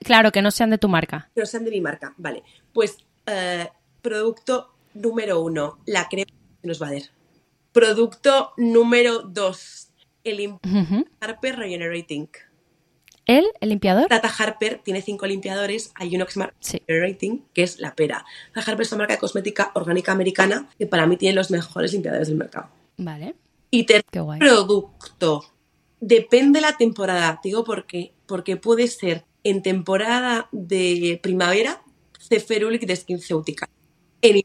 [0.02, 1.30] claro, que no sean de tu marca.
[1.34, 2.42] Que no sean de mi marca, vale.
[2.72, 2.96] Pues
[3.26, 3.68] eh,
[4.00, 6.26] producto número uno, la crema
[6.62, 7.02] de nos va a dar.
[7.72, 9.90] Producto número dos,
[10.24, 10.58] el
[11.20, 12.28] Harper Regenerating.
[13.26, 14.08] ¿El, el limpiador?
[14.08, 15.92] Tata Harper tiene cinco limpiadores.
[15.94, 16.52] Hay uno que se llama
[16.88, 18.24] Rating, que es la pera.
[18.52, 21.92] Tata Harper es una marca de cosmética orgánica americana que para mí tiene los mejores
[21.92, 22.68] limpiadores del mercado.
[22.96, 23.36] Vale.
[23.70, 24.04] Y tercer
[24.38, 25.44] producto.
[26.00, 27.40] Depende de la temporada.
[27.42, 28.12] digo por qué.
[28.26, 31.81] Porque puede ser en temporada de primavera,
[32.40, 33.68] Ceferulic de SkinCeutica.
[34.20, 34.42] En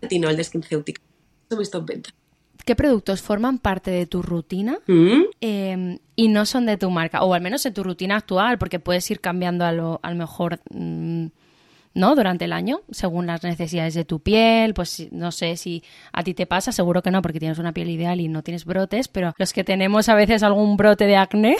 [0.00, 1.02] invierno, el de SkinCeutica.
[1.48, 2.14] Son mis top ventas
[2.64, 5.22] qué productos forman parte de tu rutina mm.
[5.40, 8.80] em, y no son de tu marca, o al menos en tu rutina actual, porque
[8.80, 11.26] puedes ir cambiando a lo, mejor, mm,
[11.94, 12.14] ¿no?
[12.14, 16.34] Durante el año, según las necesidades de tu piel, pues no sé si a ti
[16.34, 19.32] te pasa, seguro que no, porque tienes una piel ideal y no tienes brotes, pero
[19.36, 21.56] los que tenemos a veces algún brote de acné.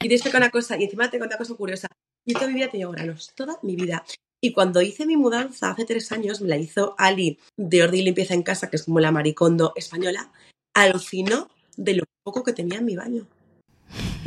[0.00, 1.88] Y te con una cosa, y encima te cuento una cosa curiosa.
[2.26, 4.04] Yo toda mi vida tengo granos, toda mi vida.
[4.44, 8.34] Y cuando hice mi mudanza hace tres años, me la hizo Ali de Ordi Limpieza
[8.34, 10.30] en Casa, que es como la maricondo española,
[10.74, 13.26] alucinó de lo poco que tenía en mi baño.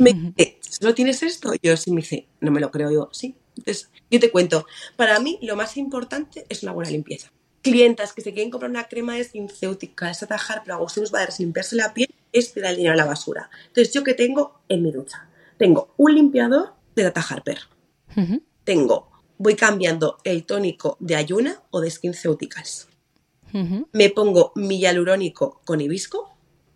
[0.00, 1.52] Me dice, ¿solo tienes esto?
[1.62, 3.36] Yo sí me dice, no me lo creo yo, sí.
[3.56, 7.30] Entonces, yo te cuento, para mí lo más importante es una buena limpieza.
[7.62, 11.28] Clientas que se quieren comprar una crema de skincéutica, es atajar, pero Agustín va a
[11.38, 13.50] limpiarse la piel, es tirar el dinero a la basura.
[13.68, 15.28] Entonces, ¿yo qué tengo en mi ducha?
[15.58, 17.60] Tengo un limpiador de Tata Harper.
[18.64, 22.88] Tengo, voy cambiando el tónico de Ayuna o de SkinCeuticals.
[23.54, 23.88] Ujú.
[23.92, 26.30] Me pongo mi hialurónico con hibisco.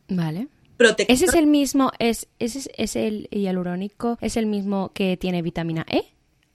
[0.08, 0.48] Vale.
[0.76, 1.14] Protector.
[1.14, 5.84] ¿Ese es el mismo, es, ese es, el hialurónico, es el mismo que tiene vitamina
[5.88, 6.04] E?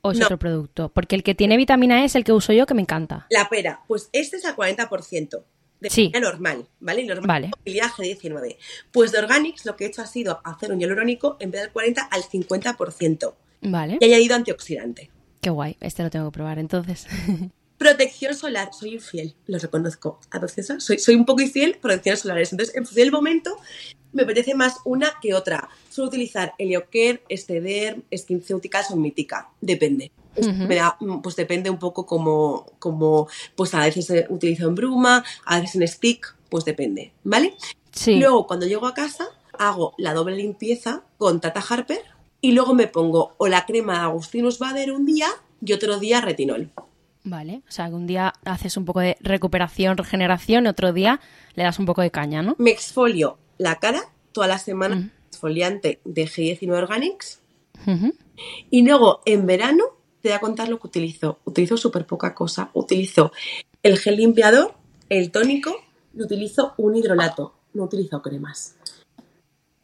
[0.02, 0.26] ¿O es No.
[0.26, 0.90] otro producto?
[0.90, 3.28] Porque el que tiene vitamina E es el que uso yo que me encanta.
[3.30, 5.44] La pera, pues este es al 40%.
[5.80, 6.12] De Sí.
[6.20, 7.04] normal, ¿vale?
[7.06, 7.52] Normal, Vale.
[7.60, 8.58] movilidad G19.
[8.92, 11.72] Pues de Organics lo que he hecho ha sido hacer un hialurónico en vez del
[11.72, 13.36] 40 al 50%.
[13.62, 13.98] Vale.
[14.02, 15.12] Y he añadido antioxidante.
[15.42, 15.78] Qué guay.
[15.80, 17.06] Este lo tengo que probar entonces.
[17.78, 20.20] Protección solar, soy infiel, lo reconozco.
[20.32, 22.52] A veces soy, soy un poco infiel, protecciones solares.
[22.52, 23.56] Entonces, en función del momento,
[24.14, 25.70] me apetece más una que otra.
[25.92, 30.12] Suelo utilizar Helioker, Esteder, SkinCeuticals o Mítica, depende.
[30.68, 35.24] Me da- pues depende un poco como, como, pues a veces eh, utilizo en bruma,
[35.46, 37.56] a veces en stick, pues depende, ¿vale?
[37.92, 38.16] Sí.
[38.20, 42.02] Luego, cuando llego a casa, hago la doble limpieza con Tata Harper
[42.42, 45.28] y luego me pongo o la crema de Agustinus Bader un día
[45.64, 46.72] y otro día retinol.
[47.24, 47.62] Vale.
[47.68, 51.20] O sea, que un día haces un poco de recuperación, regeneración, y otro día
[51.56, 52.56] le das un poco de caña, ¿no?
[52.58, 55.12] Me exfolio la cara toda la semana, Mm.
[55.28, 57.42] exfoliante de G19 Organics.
[58.70, 59.84] Y luego en verano
[60.22, 61.40] te voy a contar lo que utilizo.
[61.46, 62.70] Utilizo súper poca cosa.
[62.74, 63.32] Utilizo
[63.84, 64.74] el gel limpiador,
[65.10, 65.76] el tónico
[66.16, 67.54] y utilizo un hidrolato.
[67.74, 68.76] No utilizo cremas.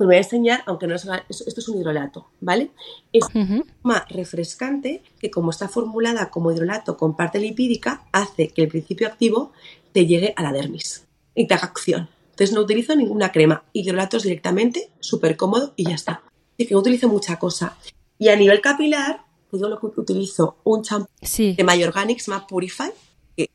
[0.03, 2.71] Me voy a enseñar, aunque no es, esto es un hidrolato, ¿vale?
[3.13, 3.65] Es Ujú.
[3.83, 9.07] más refrescante que como está formulada como hidrolato con parte lipídica, hace que el principio
[9.07, 9.53] activo
[9.93, 12.09] te llegue a la dermis y te haga acción.
[12.31, 16.21] Entonces no utilizo ninguna crema, hidrolatos directamente, súper cómodo y ya está.
[16.55, 17.77] Así que no utilizo mucha cosa.
[18.19, 21.53] Y a nivel capilar, pues yo lo que utilizo un champú Sí.
[21.53, 22.91] de My Organics más Purify,
[23.37, 23.49] que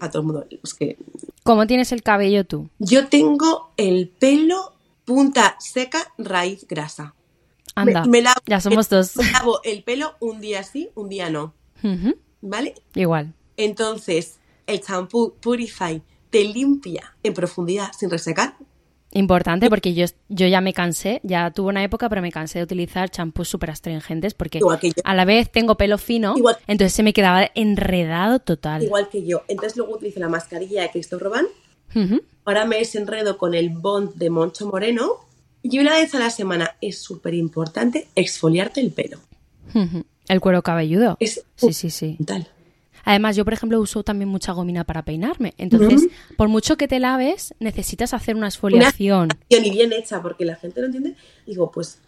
[0.00, 0.96] a todo el mundo, es que
[1.44, 2.68] ¿Cómo tienes el cabello tú?
[2.78, 4.72] yo tengo el pelo
[5.04, 7.14] punta seca, raíz grasa.
[7.74, 9.16] Anda, me lavo- ya somos dos.
[9.16, 11.54] Me lavo el pelo un día sí, un día no.
[12.40, 12.74] ¿vale?
[12.94, 13.34] Igual.
[13.56, 18.56] Entonces, el champú Purify te limpia en profundidad sin resecar.
[19.14, 22.64] Importante porque yo, yo ya me cansé, ya tuve una época, pero me cansé de
[22.64, 24.60] utilizar champús súper astringentes porque
[25.04, 28.82] a la vez tengo pelo fino, Igual- entonces se me quedaba enredado total.
[28.82, 29.42] Igual que yo.
[29.48, 31.44] Entonces luego utilizo la mascarilla de Cristo Robán.
[32.44, 35.26] Ahora me desenredo con el Bond de Moncho Moreno.
[35.62, 39.18] Y una vez a la semana es súper importante exfoliarte el pelo.
[40.28, 41.16] El cuero cabelludo.
[41.20, 42.18] Es Sí, sí, sí.
[43.04, 45.54] Además, yo, por ejemplo, uso también mucha gomina para peinarme.
[45.58, 49.28] Entonces, por mucho que te laves, necesitas hacer una exfoliación.
[49.48, 51.16] Y ni bien hecha, porque la gente no entiende.
[51.46, 51.98] Digo, pues,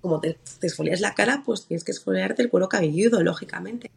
[0.00, 3.90] como te, te exfolias la cara, pues tienes que exfoliarte el cuero cabelludo, lógicamente.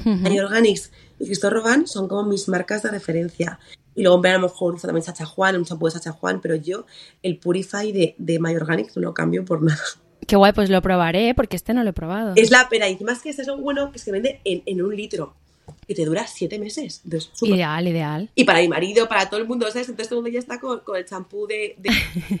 [0.00, 0.10] Ujú.
[0.10, 3.58] My Organics y Cristo Robán son como mis marcas de referencia.
[3.94, 6.40] Y luego verano a lo mejor uso también Sacha Juan, un champú de Sacha Juan,
[6.40, 6.86] pero yo
[7.22, 9.80] el Purify de, de My Organics no lo cambio por nada.
[10.26, 12.32] Qué guay, pues lo probaré, porque este no lo he probado.
[12.36, 12.88] Es la pena.
[12.88, 15.34] Y es que este es lo bueno que se vende en, en un litro.
[15.86, 17.02] Que te dura siete meses.
[17.04, 18.30] Entonces, Ideal, ideal.
[18.34, 19.88] Y para mi marido, para todo el mundo, ¿sabes?
[19.88, 22.40] Entonces todo el mundo ya está con, con el champú de, de-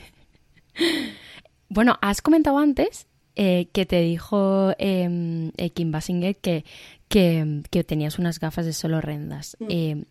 [1.68, 6.64] Bueno, has comentado antes eh, que te dijo eh, eh, Kim Basinger que,
[7.08, 9.56] que, que tenías unas gafas de sol horrendas.
[9.60, 9.66] Mm.
[9.70, 10.04] Eh,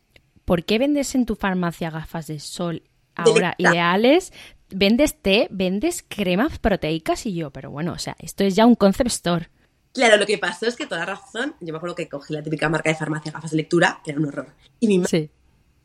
[0.46, 2.84] ¿Por qué vendes en tu farmacia gafas de sol
[3.16, 4.34] ahora ideales?
[4.70, 8.76] Vendes té, vendes cremas proteicas y yo, pero bueno, o sea, esto es ya un
[8.76, 9.50] concept store.
[9.94, 12.68] Claro, lo que pasó es que toda razón, yo me acuerdo que cogí la típica
[12.70, 14.48] marca de farmacia gafas de lectura, que era un horror.
[14.80, 15.30] Y mi madre Sí.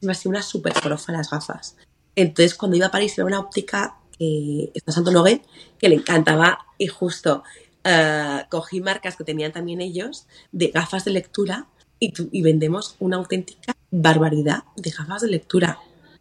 [0.07, 1.77] me hacía una súper profa las gafas.
[2.16, 5.42] Entonces, cuando iba a París, era una óptica que está Santo Nogué,
[5.79, 7.42] que le encantaba y justo
[7.85, 11.66] eh, cogí marcas que tenían también ellos de gafas de lectura
[11.99, 15.79] y, tu- y vendemos una auténtica barbaridad de gafas de lectura.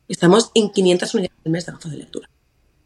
[0.07, 2.29] Estamos en 500 unidades al mes de gafas de lectura.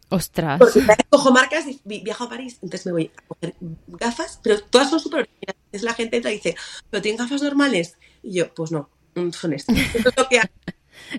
[0.09, 0.59] Ostras.
[0.59, 3.55] Porque cojo marcas y vi- viajo a París, entonces me voy a coger
[3.87, 5.55] gafas, pero todas son súper originales.
[5.65, 6.55] Entonces la gente y dice,
[6.89, 7.95] ¿pero tienen gafas normales?
[8.21, 9.77] Y yo, pues no, mm, son estas.
[9.77, 10.49] Esto es lo que hago.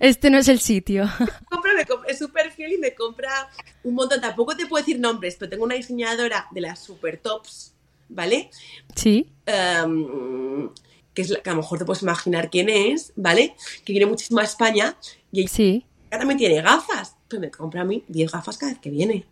[0.01, 1.09] Este no es el sitio.
[1.51, 3.49] compra, me compra- es súper fiel y me compra
[3.83, 4.21] un montón.
[4.21, 7.75] Tampoco te puedo decir nombres, pero tengo una diseñadora de las super tops,
[8.09, 8.51] ¿vale?
[8.95, 9.33] Sí.
[9.47, 10.69] Em,
[11.14, 13.55] que es la que a lo mejor te puedes imaginar quién es, ¿vale?
[13.85, 14.96] Que viene muchísimo a España
[15.31, 15.87] y ella Sí.
[16.11, 17.16] también tiene gafas.
[17.29, 19.27] Pues me compra a mí 10 gafas cada vez que viene.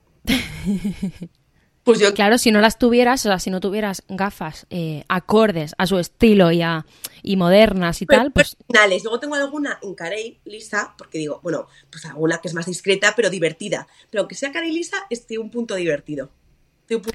[1.84, 5.74] Pues yo Claro, si no las tuvieras, o sea, si no tuvieras gafas eh, acordes
[5.78, 6.84] a su estilo y, a,
[7.22, 9.04] y modernas y Pero tal, pues originales.
[9.04, 13.14] Luego tengo alguna en carey lisa, porque digo, bueno, pues alguna que es más discreta,
[13.16, 13.86] pero divertida.
[14.10, 16.30] Pero aunque sea carey lisa, es un punto divertido.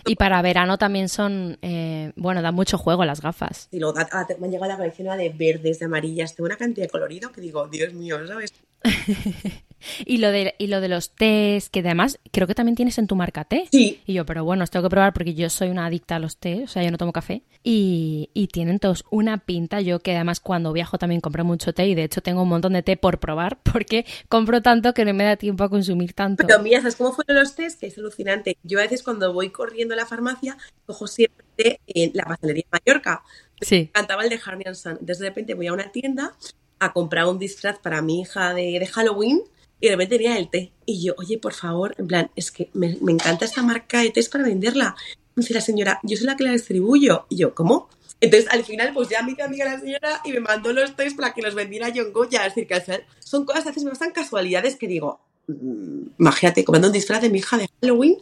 [0.05, 3.67] Y para verano también son, eh, bueno, dan mucho juego las gafas.
[3.71, 3.97] Y luego
[4.39, 7.41] me han llegado la colección de verdes, de amarillas, tengo una cantidad de colorido que
[7.41, 8.53] digo, Dios mío, ¿sabes?
[10.05, 13.07] y, lo de, y lo de los tés, que además creo que también tienes en
[13.07, 13.67] tu marca té.
[13.71, 14.01] Sí.
[14.05, 16.37] Y yo, pero bueno, os tengo que probar porque yo soy una adicta a los
[16.37, 17.43] tés, o sea, yo no tomo café.
[17.63, 19.81] Y, y tienen todos una pinta.
[19.81, 22.73] Yo que además cuando viajo también compro mucho té y de hecho tengo un montón
[22.73, 26.45] de té por probar porque compro tanto que no me da tiempo a consumir tanto.
[26.45, 27.75] Pero mira, ¿sabes cómo fueron los tés?
[27.75, 28.57] Que es alucinante.
[28.63, 32.79] Yo a veces cuando voy corriendo a la farmacia cojo siempre en la pastelería de
[32.79, 33.23] Mallorca.
[33.61, 33.75] Sí.
[33.75, 34.91] Me encantaba el de Harney Sun.
[34.93, 36.35] Entonces de repente voy a una tienda
[36.79, 39.41] a comprar un disfraz para mi hija de, de Halloween
[39.79, 40.71] y de repente tenía el té.
[40.85, 44.11] Y yo, oye, por favor, en plan, es que me, me encanta esta marca de
[44.11, 44.95] tés para venderla.
[45.35, 47.25] Me dice la señora, yo soy la que la distribuyo.
[47.29, 47.89] Y yo, ¿cómo?
[48.21, 51.13] Entonces, al final, pues ya me hizo amiga la señora y me mandó los tés
[51.13, 52.45] para que los vendiera yo en Goya.
[52.45, 56.87] Es decir, que son cosas, a veces me pasan casualidades que digo, mmm, imagínate, comprando
[56.87, 58.17] un disfraz de mi hija de Halloween,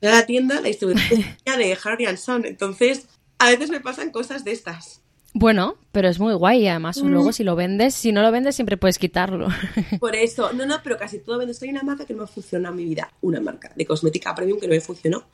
[0.00, 2.44] voy a la tienda, la distribución de Harry and Son.
[2.44, 3.06] Entonces,
[3.38, 5.02] a veces me pasan cosas de estas.
[5.34, 7.06] Bueno, pero es muy guay y además mm.
[7.06, 9.48] luego si lo vendes, si no lo vendes siempre puedes quitarlo.
[10.00, 11.52] Por eso, no, no, pero casi todo vendo.
[11.52, 14.34] Estoy en una marca que no me funcionó en mi vida, una marca de cosmética
[14.34, 15.24] premium que no me funcionó,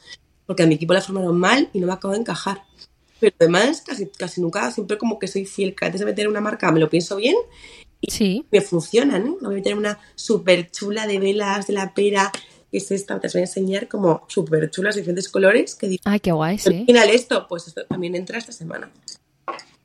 [0.46, 2.62] porque a mi equipo la formaron mal y no me acabo de encajar.
[3.20, 6.40] Pero además, casi, casi nunca, siempre como que soy fiel, que antes de meter una
[6.40, 7.36] marca me lo pienso bien
[8.00, 8.44] y sí.
[8.50, 9.34] me funcionan, ¿eh?
[9.40, 12.30] No voy a meter una súper chula de velas de la pera,
[12.70, 15.74] que es esta, te voy a enseñar como súper chulas, diferentes colores.
[15.74, 16.80] Que digo, Ay, qué guay, sí.
[16.80, 18.90] Al final esto, pues esto también entra esta semana.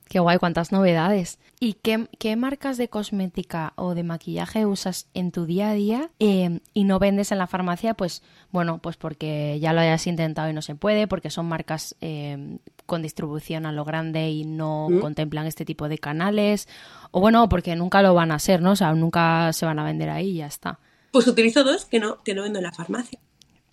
[0.09, 1.37] Qué guay, cuántas novedades.
[1.59, 6.09] ¿Y qué, qué, marcas de cosmética o de maquillaje usas en tu día a día
[6.17, 7.93] eh, y no vendes en la farmacia?
[7.93, 11.95] Pues bueno, pues porque ya lo hayas intentado y no se puede, porque son marcas
[12.01, 14.99] eh, con distribución a lo grande y no ¿Mm?
[14.99, 16.67] contemplan este tipo de canales.
[17.11, 18.71] O bueno, porque nunca lo van a ser, ¿no?
[18.71, 20.79] O sea, nunca se van a vender ahí y ya está.
[21.11, 23.19] Pues utilizo dos que no, que no vendo en la farmacia.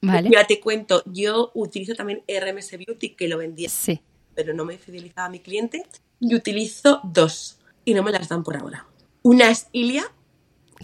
[0.03, 0.29] Vale.
[0.29, 4.03] Mira, te cuento, yo utilizo también RMS Beauty, que lo vendía, Sí.
[4.37, 5.85] Pero no me fidelizaba a mi cliente.
[6.20, 8.87] Y utilizo dos, y no me las dan por ahora.
[9.22, 10.05] Una es Ilia,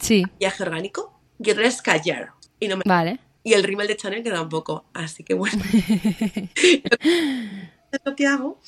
[0.01, 2.33] Sí, viaje orgánico, y otra es Callar.
[2.59, 2.83] Y, no me...
[2.87, 3.19] vale.
[3.43, 5.63] y el rímel de Chanel queda un poco, así que bueno.
[8.05, 8.59] lo que hago,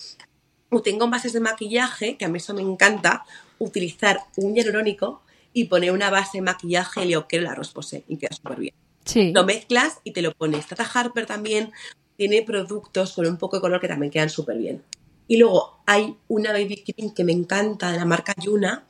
[0.83, 3.25] tengo bases de maquillaje, que a mí eso me encanta,
[3.59, 8.59] utilizar un hialurónico y poner una base de maquillaje helioquero la Rosposé y queda súper
[8.59, 8.75] bien.
[9.05, 9.33] Sí.
[9.33, 10.67] Lo mezclas y te lo pones.
[10.67, 11.73] Tata Harper también
[12.17, 14.83] tiene productos con un poco de color que también quedan súper bien.
[15.27, 18.85] Y luego hay una baby cream que me encanta de la marca Yuna,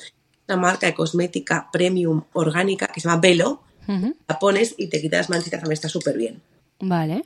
[0.48, 3.62] una marca de cosmética premium orgánica que se llama Velo.
[4.26, 6.40] La pones y te quitas las manchitas, también está súper bien.
[6.80, 7.24] Vale.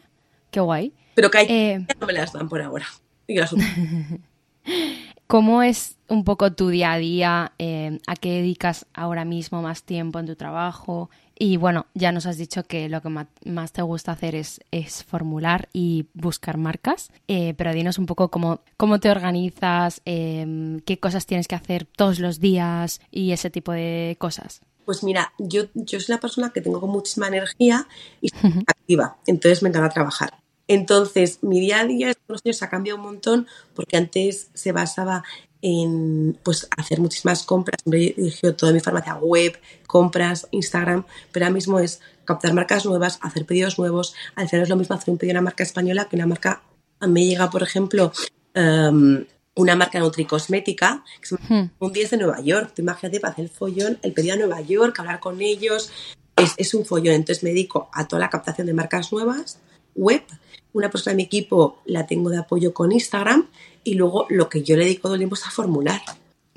[0.50, 0.92] Qué guay.
[1.14, 2.87] Pero que hay Eh, no me las dan por ahora.
[3.26, 3.54] Y las.
[5.26, 7.52] ¿Cómo es un poco tu día a día?
[7.58, 11.11] Eh, ¿A qué dedicas ahora mismo más tiempo en tu trabajo?
[11.40, 15.05] Y bueno, ya nos has dicho que lo que más te gusta hacer es, es
[15.05, 20.98] formular y buscar marcas, Eh, pero dinos un poco cómo, cómo te organizas, eh, qué
[20.98, 24.61] cosas tienes que hacer todos los días y ese tipo de cosas.
[24.85, 27.87] Pues mira, yo, yo soy una persona que tengo muchísima energía
[28.20, 30.31] y soy activa, entonces me encanta trabajar.
[30.66, 35.24] Entonces, mi día a día estos años ha cambiado un montón porque antes se basaba
[35.62, 41.55] en pues hacer muchísimas compras, siempre dirigido toda mi farmacia web, compras, Instagram, pero ahora
[41.55, 44.14] mismo es captar marcas nuevas, hacer pedidos nuevos.
[44.37, 46.62] Al final es lo mismo hacer un pedido a una marca española que una marca.
[47.01, 48.12] A mí me llega, por ejemplo,
[48.55, 51.71] em, una marca nutricosmética que se llama Hmm.
[51.81, 52.73] un 10 de Nueva York.
[52.79, 55.90] Imagínate para hacer el follón, el pedido a Nueva York, hablar con ellos.
[56.37, 57.14] Es, es un follón.
[57.14, 59.59] Entonces me dedico a toda la captación de marcas nuevas,
[59.97, 60.23] web.
[60.72, 63.48] Una persona de mi equipo la tengo de apoyo con Instagram.
[63.85, 66.00] Y luego lo que yo le dedico todo el tiempo es a formular.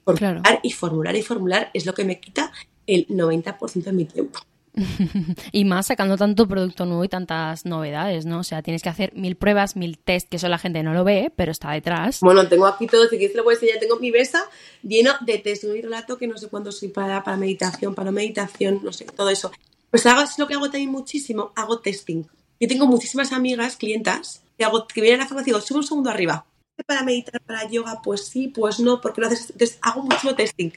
[0.03, 0.59] Formular Claro.
[0.63, 2.51] y formular y formular es lo que me quita
[2.87, 4.39] el 90% de mi tiempo.
[5.51, 8.39] Y más sacando tanto producto nuevo y tantas novedades, ¿no?
[8.39, 11.03] O sea, tienes que hacer mil pruebas, mil test, que eso la gente no lo
[11.03, 12.19] ve, pero está detrás.
[12.21, 13.79] Bueno, tengo aquí todo, si quieres te lo voy a enseñar.
[13.79, 14.43] Tengo mi mesa
[14.81, 18.11] lleno de test, un relato que no sé cuándo soy para, para meditación, para no
[18.13, 19.51] meditación, no sé, todo eso.
[19.89, 22.23] Pues hago, es lo que hago también muchísimo, hago testing.
[22.61, 25.79] Yo tengo muchísimas amigas, clientas, que, hago, que vienen a la farmacia y digo, sube
[25.79, 26.45] un segundo arriba.
[26.87, 29.49] Para meditar, para yoga, pues sí, pues no, porque lo haces.
[29.51, 30.69] Entonces hago muchísimo testing.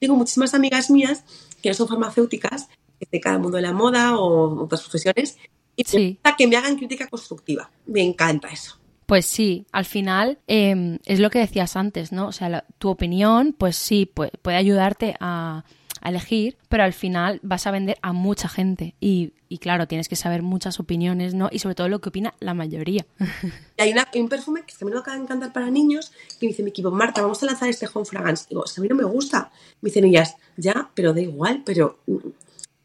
[0.00, 1.24] Tengo muchísimas amigas mías
[1.62, 2.68] que no son farmacéuticas,
[3.00, 5.38] dedican al mundo de la moda o otras profesiones,
[5.76, 6.08] y me Sí.
[6.14, 7.70] gusta que me hagan crítica constructiva.
[7.86, 8.76] Me encanta eso.
[9.06, 12.26] Pues sí, al final eh, es lo que decías antes, ¿no?
[12.28, 15.64] O sea, la- tu opinión, pues sí, puede, puede ayudarte a,
[16.02, 18.94] a elegir, pero al final vas a vender a mucha gente.
[19.00, 21.48] Y, y claro, tienes que saber muchas opiniones, ¿no?
[21.50, 23.06] Y sobre todo lo que opina la mayoría.
[23.78, 26.48] Hay, hay un perfume que a mí me acaba de encantar para niños que me
[26.48, 28.46] dice mi equipo, Marta, vamos a lanzar este Home Fragrance.
[28.48, 29.52] Digo, a mí no me gusta.
[29.80, 32.16] Me dicen ellas, ya, pero da igual, pero mm,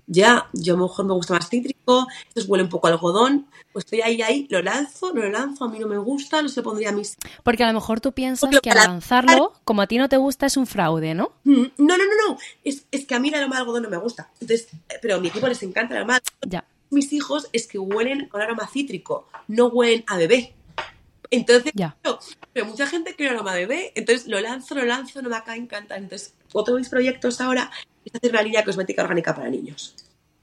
[0.08, 3.48] ya, yo a lo mejor me gusta más cítrico, entonces huele un poco a algodón,
[3.72, 6.50] pues estoy ahí, ahí, lo lanzo, no lo lanzo, a mí no me gusta, no
[6.50, 7.16] se pondría a mis...
[7.44, 10.18] Porque a lo mejor tú piensas Porque que al lanzarlo, como a ti no te
[10.18, 11.32] gusta, es un fraude, ¿no?
[11.46, 13.90] Mm, No, no, no, no, es, es que a mí el aroma de algodón no
[13.90, 16.20] me gusta, entonces, eh, pero a mi equipo les encanta el aroma.
[16.48, 16.66] Ya.
[16.90, 20.54] Mis hijos es que huelen con aroma cítrico, no huelen a bebé.
[21.32, 21.98] Entonces, Ya.
[22.54, 25.54] pero mucha gente quiere aroma a bebé, entonces lo lanzo, lo lanzo, no me acaba
[25.54, 25.98] de encantar.
[25.98, 27.72] Entonces, otro de mis proyectos ahora
[28.06, 29.96] es hacer una línea cosmética orgánica para niños.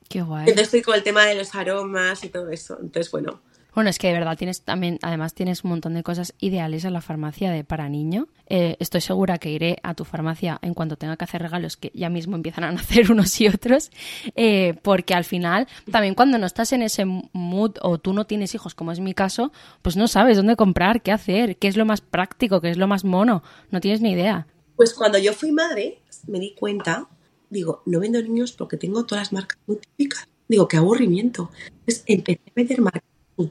[0.08, 0.40] Qué guay.
[0.40, 2.76] Entonces estoy con el tema de los aromas y todo eso.
[2.80, 3.40] Entonces, bueno,
[3.74, 6.92] Bueno, es que de verdad tienes también, además tienes un montón de cosas ideales en
[6.92, 8.26] la farmacia de para niño.
[8.48, 11.92] Eh, estoy segura que iré a tu farmacia en cuanto tenga que hacer regalos, que
[11.94, 13.92] ya mismo empiezan a nacer unos y otros,
[14.34, 18.54] eh, porque al final, también cuando no estás en ese mood o tú no tienes
[18.56, 19.52] hijos, como es mi caso,
[19.82, 22.88] pues no sabes dónde comprar, qué hacer, qué es lo más práctico, qué es lo
[22.88, 24.48] más mono, no tienes ni idea.
[24.80, 27.06] Pues cuando yo fui madre, me di cuenta,
[27.50, 30.26] digo, no vendo niños porque tengo todas las marcas muy típicas.
[30.48, 31.50] Digo, qué aburrimiento.
[31.66, 33.02] Entonces empecé a vender marcas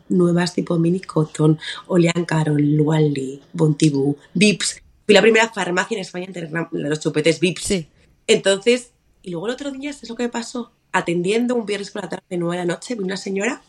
[0.07, 4.81] nuevas tipo Mini Cotton, Olean Carol, Wally, Bontibú, Vips.
[5.05, 7.61] Fui la primera farmacia en España en tener los chupetes Vips.
[7.61, 7.87] Sí.
[8.25, 10.71] Entonces, y luego el otro día, ¿sabes lo que me pasó?
[10.91, 13.61] Atendiendo un viernes por la tarde, nueve de la noche, vi una señora,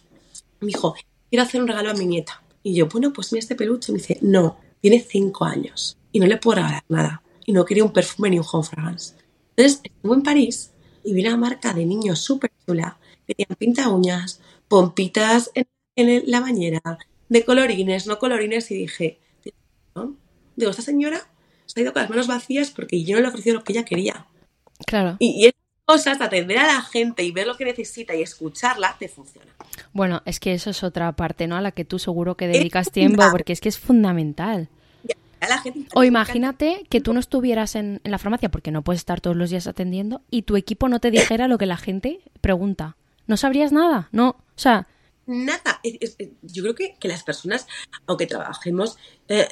[0.60, 0.94] me dijo,
[1.28, 2.42] quiero hacer un regalo a mi nieta.
[2.62, 3.92] Y yo, bueno, pues mira este peluche.
[3.92, 7.22] Y me dice, no, tiene cinco años y no le puedo regalar nada.
[7.50, 9.14] Y no quería un perfume ni un home fragrance.
[9.56, 10.70] Entonces, estuve en París
[11.02, 12.96] y vi una marca de niños súper chula.
[13.26, 16.80] que Tenían pinta uñas, pompitas en, en la bañera,
[17.28, 18.70] de colorines, no colorines.
[18.70, 19.18] Y dije,
[19.96, 20.14] ¿no?
[20.54, 21.26] digo, esta señora
[21.66, 23.72] se ha ido con las manos vacías porque yo no le he ofrecido lo que
[23.72, 24.26] ella quería.
[24.86, 25.16] Claro.
[25.18, 25.52] Y, y
[25.84, 29.50] cosas de atender a la gente y ver lo que necesita y escucharla, te funciona.
[29.92, 31.56] Bueno, es que eso es otra parte, ¿no?
[31.56, 33.32] A la que tú seguro que Es dedicas tiempo, fundamental.
[33.32, 34.68] porque es que es fundamental.
[35.40, 38.82] A la gente O imagínate que tú no estuvieras en, en la farmacia porque no
[38.82, 41.76] puedes estar todos los días atendiendo y tu equipo no te dijera lo que la
[41.76, 42.96] gente pregunta.
[43.26, 44.08] ¿No sabrías nada?
[44.12, 44.28] No.
[44.30, 44.86] O sea,
[45.26, 45.80] Nada.
[46.42, 47.66] Yo creo que, que las personas,
[48.06, 48.96] aunque trabajemos,
[49.28, 49.46] eh,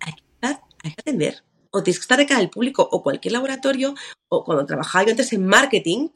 [0.00, 1.44] hay, que estar- hay que atender.
[1.70, 3.94] O tienes que estar de cara al público, o cualquier laboratorio,
[4.28, 6.08] o cuando trabajaba yo antes en marketing,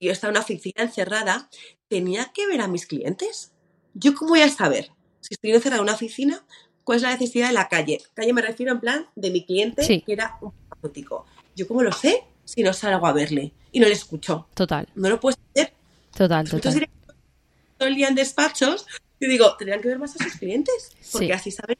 [0.00, 1.48] yo estaba en una oficina encerrada,
[1.88, 3.52] tenía que ver a mis clientes.
[3.94, 4.92] ¿Yo cómo voy a saber?
[5.20, 6.44] Si estoy encerrada en una oficina,
[6.84, 8.00] ¿cuál es la necesidad de la calle?
[8.14, 10.02] Calle me refiero en plan de mi cliente, Sí.
[10.02, 11.26] que era un farmacéutico.
[11.56, 12.22] ¿Yo cómo lo sé?
[12.44, 14.46] Si no salgo a verle y no le escucho.
[14.54, 15.72] total, No lo puedes hacer.
[16.16, 16.88] total, total.
[17.78, 18.86] todo el día en despachos
[19.18, 21.32] y digo, tendrían que ver más a sus clientes, porque Sí.
[21.32, 21.76] así saben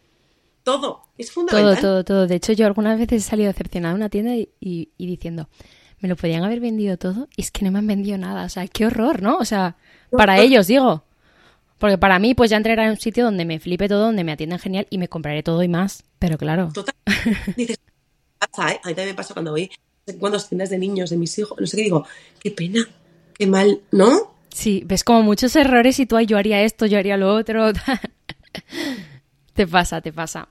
[0.64, 1.02] todo.
[1.18, 1.80] Es Todo, fundamental.
[1.80, 2.26] todo, todo.
[2.26, 5.48] De hecho, yo algunas veces he salido decepcionada de una tienda y, y- y diciendo,
[6.00, 8.44] me lo podían haber vendido todo y es que no me han vendido nada.
[8.44, 9.36] O sea, qué horror, ¿no?
[9.38, 9.76] O sea,
[10.10, 11.04] para ellos, digo.
[11.82, 14.30] Porque para mí, pues ya entraré en un sitio donde me flipe todo, donde me
[14.30, 16.04] atiendan genial y me compraré todo y más.
[16.20, 16.94] Pero claro, Total.
[17.56, 17.80] Dices,
[18.38, 18.80] pasa, ¿eh?
[18.84, 19.68] A mí también me pasa cuando voy
[20.20, 22.06] cuántas tiendas de niños, de mis hijos, no sé qué digo,
[22.38, 22.88] qué pena,
[23.34, 24.32] qué mal, ¿no?
[24.50, 27.72] Sí, ves como muchos errores y tú, "Ay, yo haría esto, yo haría lo otro.
[29.54, 30.46] te pasa, te pasa.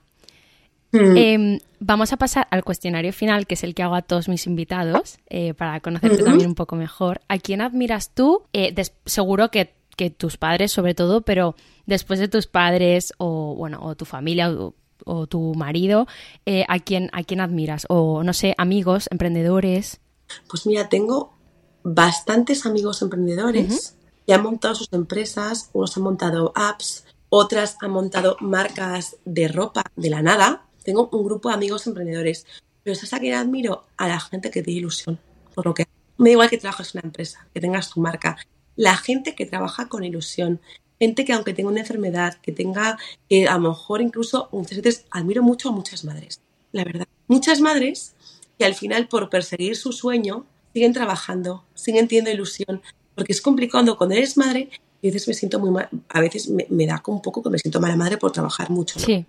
[0.92, 1.16] Mm.
[1.16, 4.46] Em, vamos a pasar al cuestionario final, que es el que hago a todos mis
[4.46, 7.22] invitados, eh, para conocerte también un poco mejor.
[7.28, 8.42] ¿A quién admiras tú?
[8.52, 8.74] Eh,
[9.06, 11.54] seguro que, que tus padres, sobre todo, pero
[11.86, 14.74] después de tus padres o, bueno, o tu familia o,
[15.04, 16.06] o tu marido,
[16.46, 17.86] eh, ¿a, quién, ¿a quién admiras?
[17.88, 20.00] O, no sé, amigos, emprendedores.
[20.48, 21.34] Pues mira, tengo
[21.82, 28.36] bastantes amigos emprendedores que han montado sus empresas, unos han montado apps, otras han montado
[28.40, 30.66] marcas de ropa de la nada.
[30.84, 32.46] Tengo un grupo de amigos emprendedores,
[32.82, 33.84] pero ¿sabes a quién admiro?
[33.96, 35.18] A la gente que tiene ilusión
[35.54, 35.86] por lo que
[36.18, 38.36] me da igual que trabajes en una empresa, que tengas tu marca.
[38.76, 40.60] La gente que trabaja con ilusión,
[40.98, 42.98] gente que aunque tenga una enfermedad, que tenga,
[43.28, 46.40] que a lo mejor incluso muchas veces admiro mucho a muchas madres,
[46.72, 47.06] la verdad.
[47.26, 48.14] Muchas madres
[48.58, 52.82] que al final por perseguir su sueño siguen trabajando, siguen teniendo ilusión,
[53.14, 54.70] porque es complicado cuando eres madre,
[55.02, 57.42] y a veces me siento muy mal, a veces me, me da como un poco
[57.42, 59.04] que me siento mala madre por trabajar mucho, ¿no?
[59.04, 59.26] Sí,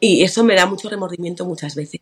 [0.00, 2.00] Y eso me da mucho remordimiento muchas veces.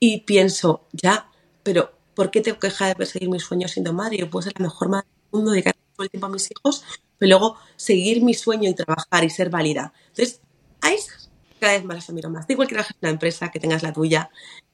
[0.00, 1.30] Y pienso, ya,
[1.62, 4.18] pero ¿por qué tengo que dejar de perseguir mis sueños siendo madre?
[4.18, 6.84] Yo puedo ser la mejor madre mundo, dedicar todo el tiempo a mis hijos,
[7.18, 9.92] pero luego seguir mi sueño y trabajar y ser válida.
[10.08, 10.40] Entonces,
[10.82, 12.46] esas cada vez más las admiro más.
[12.46, 14.30] Da igual que trabajes en una empresa, que tengas la tuya,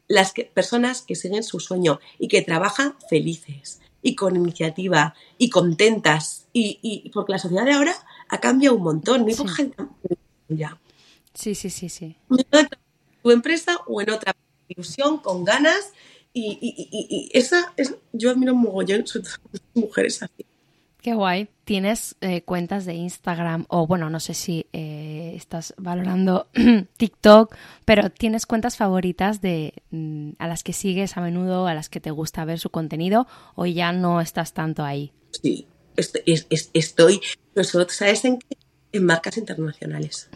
[0.08, 5.48] las que, personas que siguen su sueño y que trabajan felices y con iniciativa y
[5.48, 6.48] contentas.
[6.52, 7.94] Y, y- porque la sociedad de ahora
[8.28, 9.22] ha cambiado un montón.
[9.22, 9.76] Muy poca gente
[10.48, 10.78] ya
[11.34, 12.16] sí, sí, sí, sí.
[12.30, 12.68] en
[13.22, 14.34] tu empresa o en otra
[14.68, 15.92] ilusión, con ganas.
[16.34, 20.46] Y, y- y- y esa es, yo admiro un mogollón, sobre todo mujeres así.
[21.02, 21.48] Qué guay.
[21.64, 26.46] ¿Tienes eh, cuentas de Instagram o, bueno, no sé si eh, estás valorando
[26.96, 27.54] TikTok,
[27.84, 31.98] pero tienes cuentas favoritas de mm, a las que sigues a menudo, a las que
[32.00, 33.26] te gusta ver su contenido
[33.56, 35.12] o ya no estás tanto ahí?
[35.42, 35.66] Sí,
[35.96, 36.22] estoy,
[36.72, 37.20] estoy
[37.88, 38.56] ¿sabes en qué?
[38.92, 40.30] En marcas internacionales.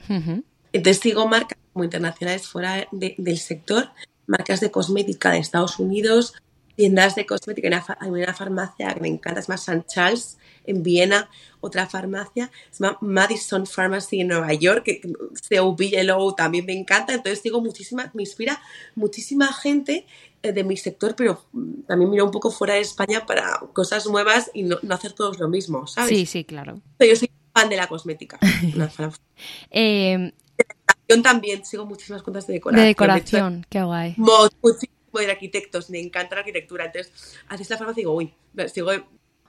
[0.72, 3.90] Entonces sigo marcas como internacionales fuera del sector,
[4.26, 6.34] marcas de cosmética de Estados Unidos,
[6.76, 7.84] tiendas de cosmética.
[8.00, 9.84] Hay una, farmacia que me encanta, es más St.
[9.88, 15.00] Charles en Viena, otra farmacia, se llama Madison Pharmacy en Nueva York, que
[15.48, 17.14] COBLO también me encanta.
[17.14, 18.60] Entonces digo muchísima, me inspira
[18.94, 20.06] muchísima gente
[20.42, 21.44] eh, de mi sector, pero
[21.86, 25.48] también miro un poco fuera de España para cosas nuevas y no, hacer todos lo
[25.48, 26.10] mismo, ¿sabes?
[26.10, 26.80] Sí, sí, claro.
[26.98, 28.38] Yo soy fan de la cosmética.
[29.70, 30.32] eh,
[31.22, 32.82] también sigo muchísimas cuentas de decoración.
[32.82, 34.14] De decoración, qué guay.
[34.16, 36.86] Muchísimo de arquitectos, me encanta la arquitectura.
[36.86, 38.34] Entonces, haces la farmacia y digo, uy,
[38.72, 38.90] sigo,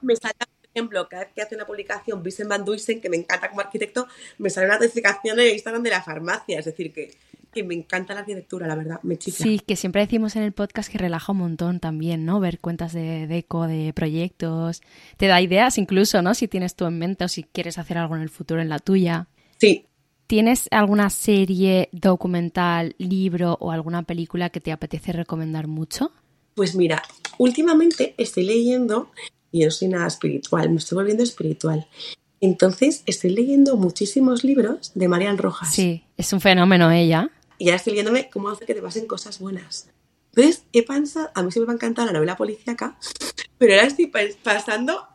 [0.01, 3.17] me salta, por ejemplo, cada vez que hace una publicación Vincent Van Duysen, que me
[3.17, 6.59] encanta como arquitecto, me sale una notificación en Instagram de la farmacia.
[6.59, 7.15] Es decir, que,
[7.51, 9.43] que me encanta la arquitectura, la verdad, me chifla.
[9.43, 12.39] Sí, que siempre decimos en el podcast que relaja un montón también, ¿no?
[12.39, 14.81] Ver cuentas de deco, de proyectos,
[15.17, 16.33] te da ideas incluso, ¿no?
[16.33, 18.79] Si tienes tú en mente o si quieres hacer algo en el futuro en la
[18.79, 19.27] tuya.
[19.57, 19.87] Sí,
[20.27, 26.11] ¿Tienes alguna serie, documental, libro o alguna película que te apetece recomendar mucho?
[26.53, 27.01] Pues mira,
[27.37, 29.09] últimamente estoy leyendo,
[29.53, 31.87] y yo no soy nada espiritual, me estoy volviendo espiritual.
[32.41, 35.73] Entonces estoy leyendo muchísimos libros de Marian Rojas.
[35.73, 37.31] Sí, es un fenómeno ella.
[37.57, 39.89] Y ya estoy leyéndome cómo hacer que te pasen cosas buenas.
[40.35, 42.99] Entonces he pensado, a mí siempre me ha encantado la novela policíaca,
[43.57, 44.11] pero ahora estoy
[44.43, 45.07] pasando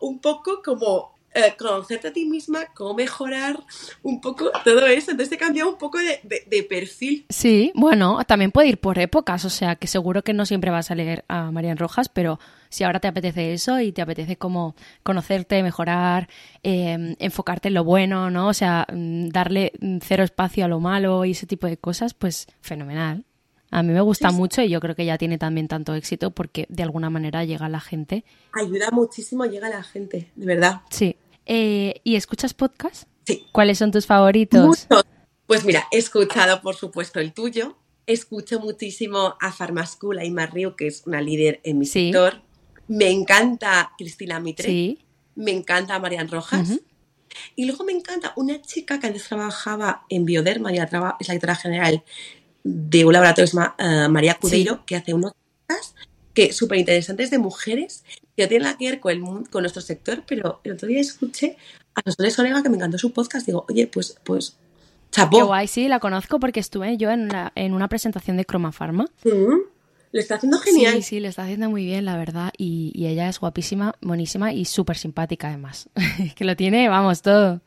[0.00, 3.62] un poco como eh, conocerte a ti misma, cómo mejorar
[4.02, 5.10] un poco todo eso.
[5.10, 7.26] Entonces te cambiado un poco de, perfil.
[7.28, 10.90] Sí, bueno, también puede ir por épocas, o sea, que seguro que no siempre vas
[10.90, 12.38] a leer a Marian Rojas, pero
[12.70, 16.28] si ahora te apetece eso y te apetece como conocerte, mejorar,
[16.62, 18.48] em, enfocarte en lo bueno, ¿no?
[18.48, 22.14] O sea, mm, darle mm, cero espacio a lo malo y ese tipo de cosas,
[22.14, 23.24] pues fenomenal.
[23.70, 26.66] A mí me gusta mucho y yo creo que ya tiene también tanto éxito porque
[26.68, 28.24] de alguna manera llega a la gente.
[28.52, 30.82] Ayuda muchísimo, llega a la gente, de verdad.
[30.90, 31.16] Sí,
[31.46, 33.08] eh, ¿Y escuchas podcast?
[33.26, 33.46] Sí.
[33.52, 34.86] ¿Cuáles son tus favoritos?
[35.46, 37.76] Pues mira, he escuchado por supuesto el tuyo.
[38.06, 42.42] Escucho muchísimo a Farmascula y Marrio, que es una líder en mi sector.
[42.88, 44.68] Me encanta Cristina Mitre.
[44.68, 44.98] Sí.
[45.34, 46.80] Me encanta Marian Rojas.
[47.54, 51.54] Y luego me encanta una chica que antes trabajaba en Bioderma, y es la directora
[51.54, 52.02] general
[52.64, 55.32] de un laboratorio, se llama eh, María Cudeiro, que hace unos
[56.36, 58.04] que súper interesantes de mujeres
[58.36, 61.56] que tienen que ver con, con nuestro sector, pero el otro día escuché
[61.94, 63.46] a Soles Olega que me encantó su podcast.
[63.46, 64.54] Digo, oye, pues, pues,
[65.10, 65.38] chapó.
[65.38, 69.06] Qué guay, sí, la conozco porque estuve yo en, en una presentación de Croma Pharma.
[69.24, 69.60] Mm,
[70.12, 70.96] lo está haciendo genial.
[70.96, 72.52] Sí, sí, lo está haciendo muy bien, la verdad.
[72.58, 75.88] Y, y ella es guapísima, buenísima y súper simpática, además.
[76.36, 77.62] que lo tiene, vamos, todo.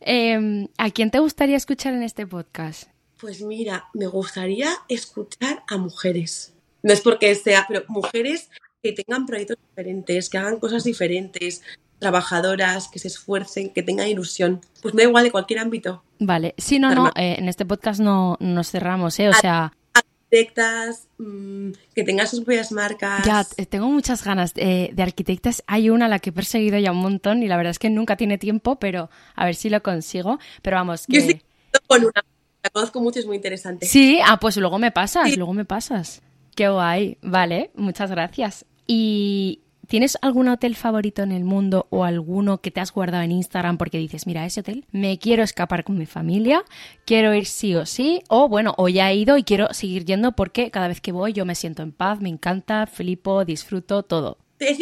[0.00, 2.84] eh, ¿A quién te gustaría escuchar en este podcast?
[3.20, 6.53] Pues mira, me gustaría escuchar a mujeres
[6.84, 8.50] no es porque sea, pero mujeres
[8.82, 11.62] que tengan proyectos diferentes, que hagan cosas diferentes,
[11.98, 14.60] trabajadoras, que se esfuercen, que tengan ilusión.
[14.82, 16.04] Pues me da igual de cualquier ámbito.
[16.18, 19.30] Vale, sí, no, no, eh, en este podcast no nos cerramos, ¿eh?
[19.30, 19.72] O sea...
[19.94, 23.24] Arquitectas, mm, que tengan sus propias marcas.
[23.24, 25.64] Ya, tengo muchas ganas de, arquitectas.
[25.66, 27.88] Hay una a la que he perseguido ya un montón y la verdad es que
[27.88, 30.38] nunca tiene tiempo, pero a ver si lo consigo.
[30.60, 31.14] Pero vamos, que...
[31.14, 31.40] Yo estoy
[31.86, 32.22] con una,
[32.62, 33.86] la conozco mucho, es muy interesante.
[33.86, 36.20] Sí, ah, pues luego me pasas, luego me pasas.
[36.54, 38.64] Qué guay, vale, muchas gracias.
[38.86, 43.32] ¿Y tienes algún hotel favorito en el mundo o alguno que te has guardado en
[43.32, 46.64] Instagram porque dices, mira, ese hotel, me quiero escapar con mi familia,
[47.04, 50.32] quiero ir sí o sí, o bueno, o ya he ido y quiero seguir yendo
[50.32, 54.38] porque cada vez que voy yo me siento en paz, me encanta, flipo, disfruto, todo.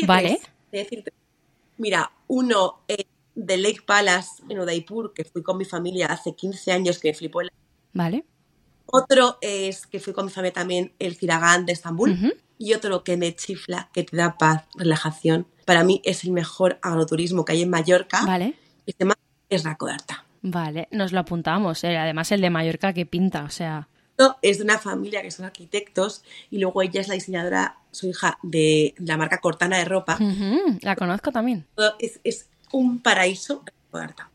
[0.07, 0.39] ¿Vale?
[1.79, 2.81] mira, uno
[3.35, 7.41] de Lake Palace en Udaipur, que fui con mi familia hace 15 años, que flipó.
[7.93, 8.25] Vale.
[8.95, 12.37] Otro es que fui con mi familia también el Kiragán de Estambul.
[12.59, 15.47] Y otro que me chifla, que te da paz, relajación.
[15.65, 18.25] Para mí es el mejor agroturismo que hay en Mallorca.
[18.27, 18.55] Vale.
[18.85, 19.15] Y se llama
[19.49, 20.27] es Racodarta.
[20.43, 21.83] Vale, nos lo apuntamos.
[21.85, 21.97] Eh.
[21.97, 23.89] Además, el de Mallorca que pinta, o sea.
[24.43, 28.39] Es de una familia que son arquitectos y luego ella es la diseñadora, su hija,
[28.43, 30.19] de la marca Cortana de ropa.
[30.83, 31.67] La conozco también.
[31.99, 34.31] Es, es un paraíso Racodarta.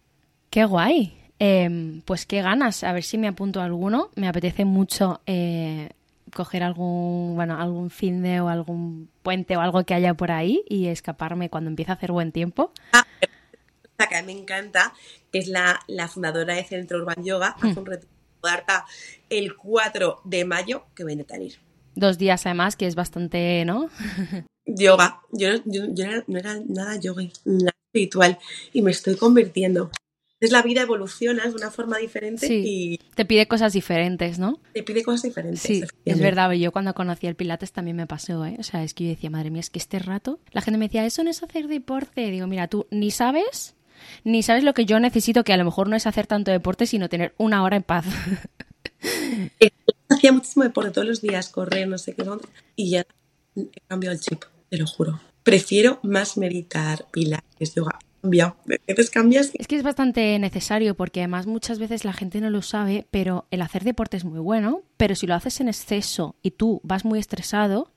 [0.50, 1.14] Qué guay.
[1.40, 4.10] Em, pues qué ganas, a ver si me apunto a alguno.
[4.16, 5.90] Me apetece mucho eh,
[6.34, 10.64] coger algún, bueno, algún fin de o algún puente o algo que haya por ahí
[10.68, 12.72] y escaparme cuando empiece a hacer buen tiempo.
[12.94, 13.06] Ah,
[14.10, 14.94] que a mí me encanta,
[15.32, 17.68] que es la, fundadora de Centro Urban Yoga, hmm.
[17.68, 18.18] hace un retiro
[19.30, 21.60] el 4 de mayo que viene a ir.
[21.96, 23.90] Dos días además, que es bastante, ¿no?
[24.66, 25.22] yoga.
[25.32, 25.50] Yo,
[26.28, 28.38] no era nada yoga, nada espiritual
[28.74, 29.90] y me estoy convirtiendo.
[30.40, 32.64] Es la vida evoluciona de una forma diferente Sí.
[32.66, 34.60] y Te pide cosas diferentes, ¿no?
[34.74, 35.62] te pide cosas diferentes.
[35.62, 36.52] Sí, es verdad.
[36.52, 38.56] Yo cuando conocí el Pilates también me pasó, ¿eh?
[38.60, 40.86] O sea, es que yo decía, madre mía, es que este rato la gente me
[40.86, 42.30] decía, eso no es hacer deporte.
[42.30, 43.76] Digo, mira, tú ni sabes,
[44.24, 46.86] ni sabes lo que yo necesito, que a lo mejor no es hacer tanto deporte,
[46.86, 48.06] sino tener una hora en paz.
[49.60, 49.70] Eh,
[50.10, 52.24] Hacía muchísimo deporte todos los días, correr, no sé qué,
[52.76, 53.06] y ya
[53.56, 55.20] he cambiado el chip, te lo juro.
[55.44, 58.00] Prefiero más meditar, pilates, yoga.
[58.88, 62.62] Veces cambias Es que es bastante necesario porque además muchas veces la gente no lo
[62.62, 66.52] sabe, pero el hacer deporte es muy bueno, pero si lo haces en exceso y
[66.52, 67.92] tú vas muy estresado,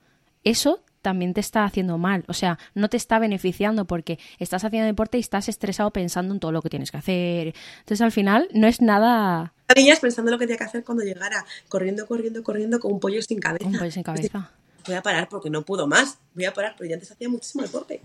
[0.45, 4.87] eso también te está haciendo mal, o sea, no te está beneficiando porque estás haciendo
[4.87, 7.55] deporte y estás estresado pensando en todo lo que tienes que hacer.
[7.78, 11.45] Entonces al final no es nada niñas pensando lo que tenía que hacer cuando llegara,
[11.68, 13.66] corriendo, corriendo, corriendo con un pollo sin cabeza.
[13.66, 14.51] un pollo sin cabeza.
[14.87, 16.18] Voy a parar porque no puedo más.
[16.35, 18.01] Voy a parar, pero yo antes hacía muchísimo deporte.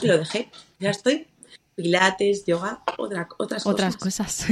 [0.00, 0.50] Y lo dejé.
[0.78, 1.26] Ya estoy.
[1.74, 3.66] Pilates, yoga, otra, otras cosas.
[3.66, 4.46] Otras cosas.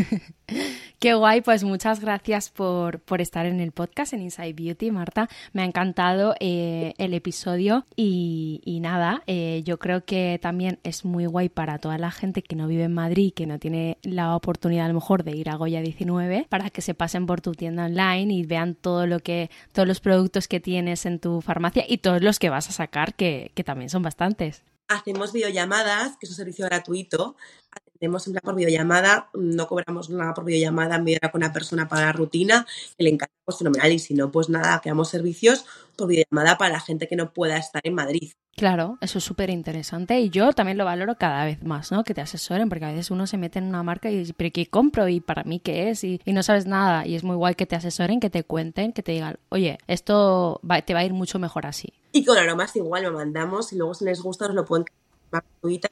[0.99, 5.29] Qué guay, pues muchas gracias por, por estar en el podcast en Inside Beauty, Marta.
[5.53, 11.05] Me ha encantado eh, el episodio y, y nada, eh, yo creo que también es
[11.05, 14.37] muy guay para toda la gente que no vive en Madrid, que no tiene la
[14.37, 17.53] oportunidad a lo mejor de ir a Goya 19, para que se pasen por tu
[17.53, 21.85] tienda online y vean todo lo que, todos los productos que tienes en tu farmacia
[21.89, 24.63] y todos los que vas a sacar, que, que también son bastantes.
[24.91, 27.37] Hacemos videollamadas, que es un servicio gratuito.
[27.71, 32.07] Atendemos en plan por videollamada, no cobramos nada por videollamada, enviar con una persona para
[32.07, 32.67] la rutina,
[32.99, 33.93] que le encanta, pues fenomenal.
[33.93, 35.65] Y si no, pues nada, creamos servicios
[35.97, 38.33] por videollamada para la gente que no pueda estar en Madrid.
[38.57, 42.03] Claro, eso es súper interesante y yo también lo valoro cada vez más, ¿no?
[42.03, 44.51] Que te asesoren, porque a veces uno se mete en una marca y dice, pero
[44.53, 45.07] ¿qué compro?
[45.07, 46.03] ¿Y para mí qué es?
[46.03, 47.07] Y, no sabes nada.
[47.07, 50.61] Y es muy guay que te asesoren, que te cuenten, que te digan, oye, esto
[50.85, 51.93] te va a ir mucho mejor así.
[52.13, 54.85] Y con aromas igual lo mandamos y luego si les gusta nos lo pueden
[55.31, 55.89] gratuita,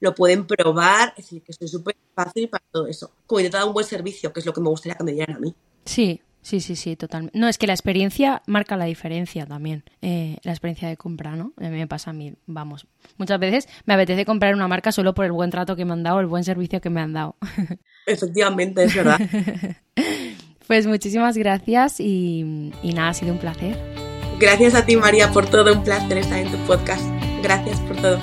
[0.00, 3.10] lo, pueden probar, es decir, que estoy súper fácil para todo eso.
[3.26, 5.40] Como intentar un buen servicio, que es lo que me gustaría que me dieran a
[5.40, 5.54] mí.
[5.84, 7.38] Sí, sí, sí, sí, totalmente.
[7.38, 9.84] No, es que la experiencia marca la diferencia también.
[10.02, 11.52] eh, la experiencia de compra, ¿no?
[11.56, 12.86] A mí me pasa a mí, vamos.
[13.18, 16.02] Muchas veces me apetece comprar una marca solo por el buen trato que me han
[16.02, 17.36] dado, el buen servicio que me han dado.
[18.06, 19.20] Efectivamente, es verdad.
[20.66, 23.99] Pues muchísimas gracias y, y nada, ha sido un placer.
[24.40, 25.74] Gracias a ti, María, por todo.
[25.74, 27.04] Un placer estar en tu podcast.
[27.42, 28.18] Gracias por todo.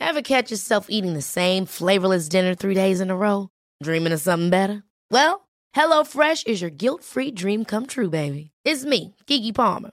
[0.00, 3.48] Ever catch yourself eating the same flavorless dinner three days in a row?
[3.80, 4.82] Dreaming of something better?
[5.12, 8.50] Well, HelloFresh is your guilt free dream come true, baby.
[8.64, 9.92] It's me, Kiki Palmer.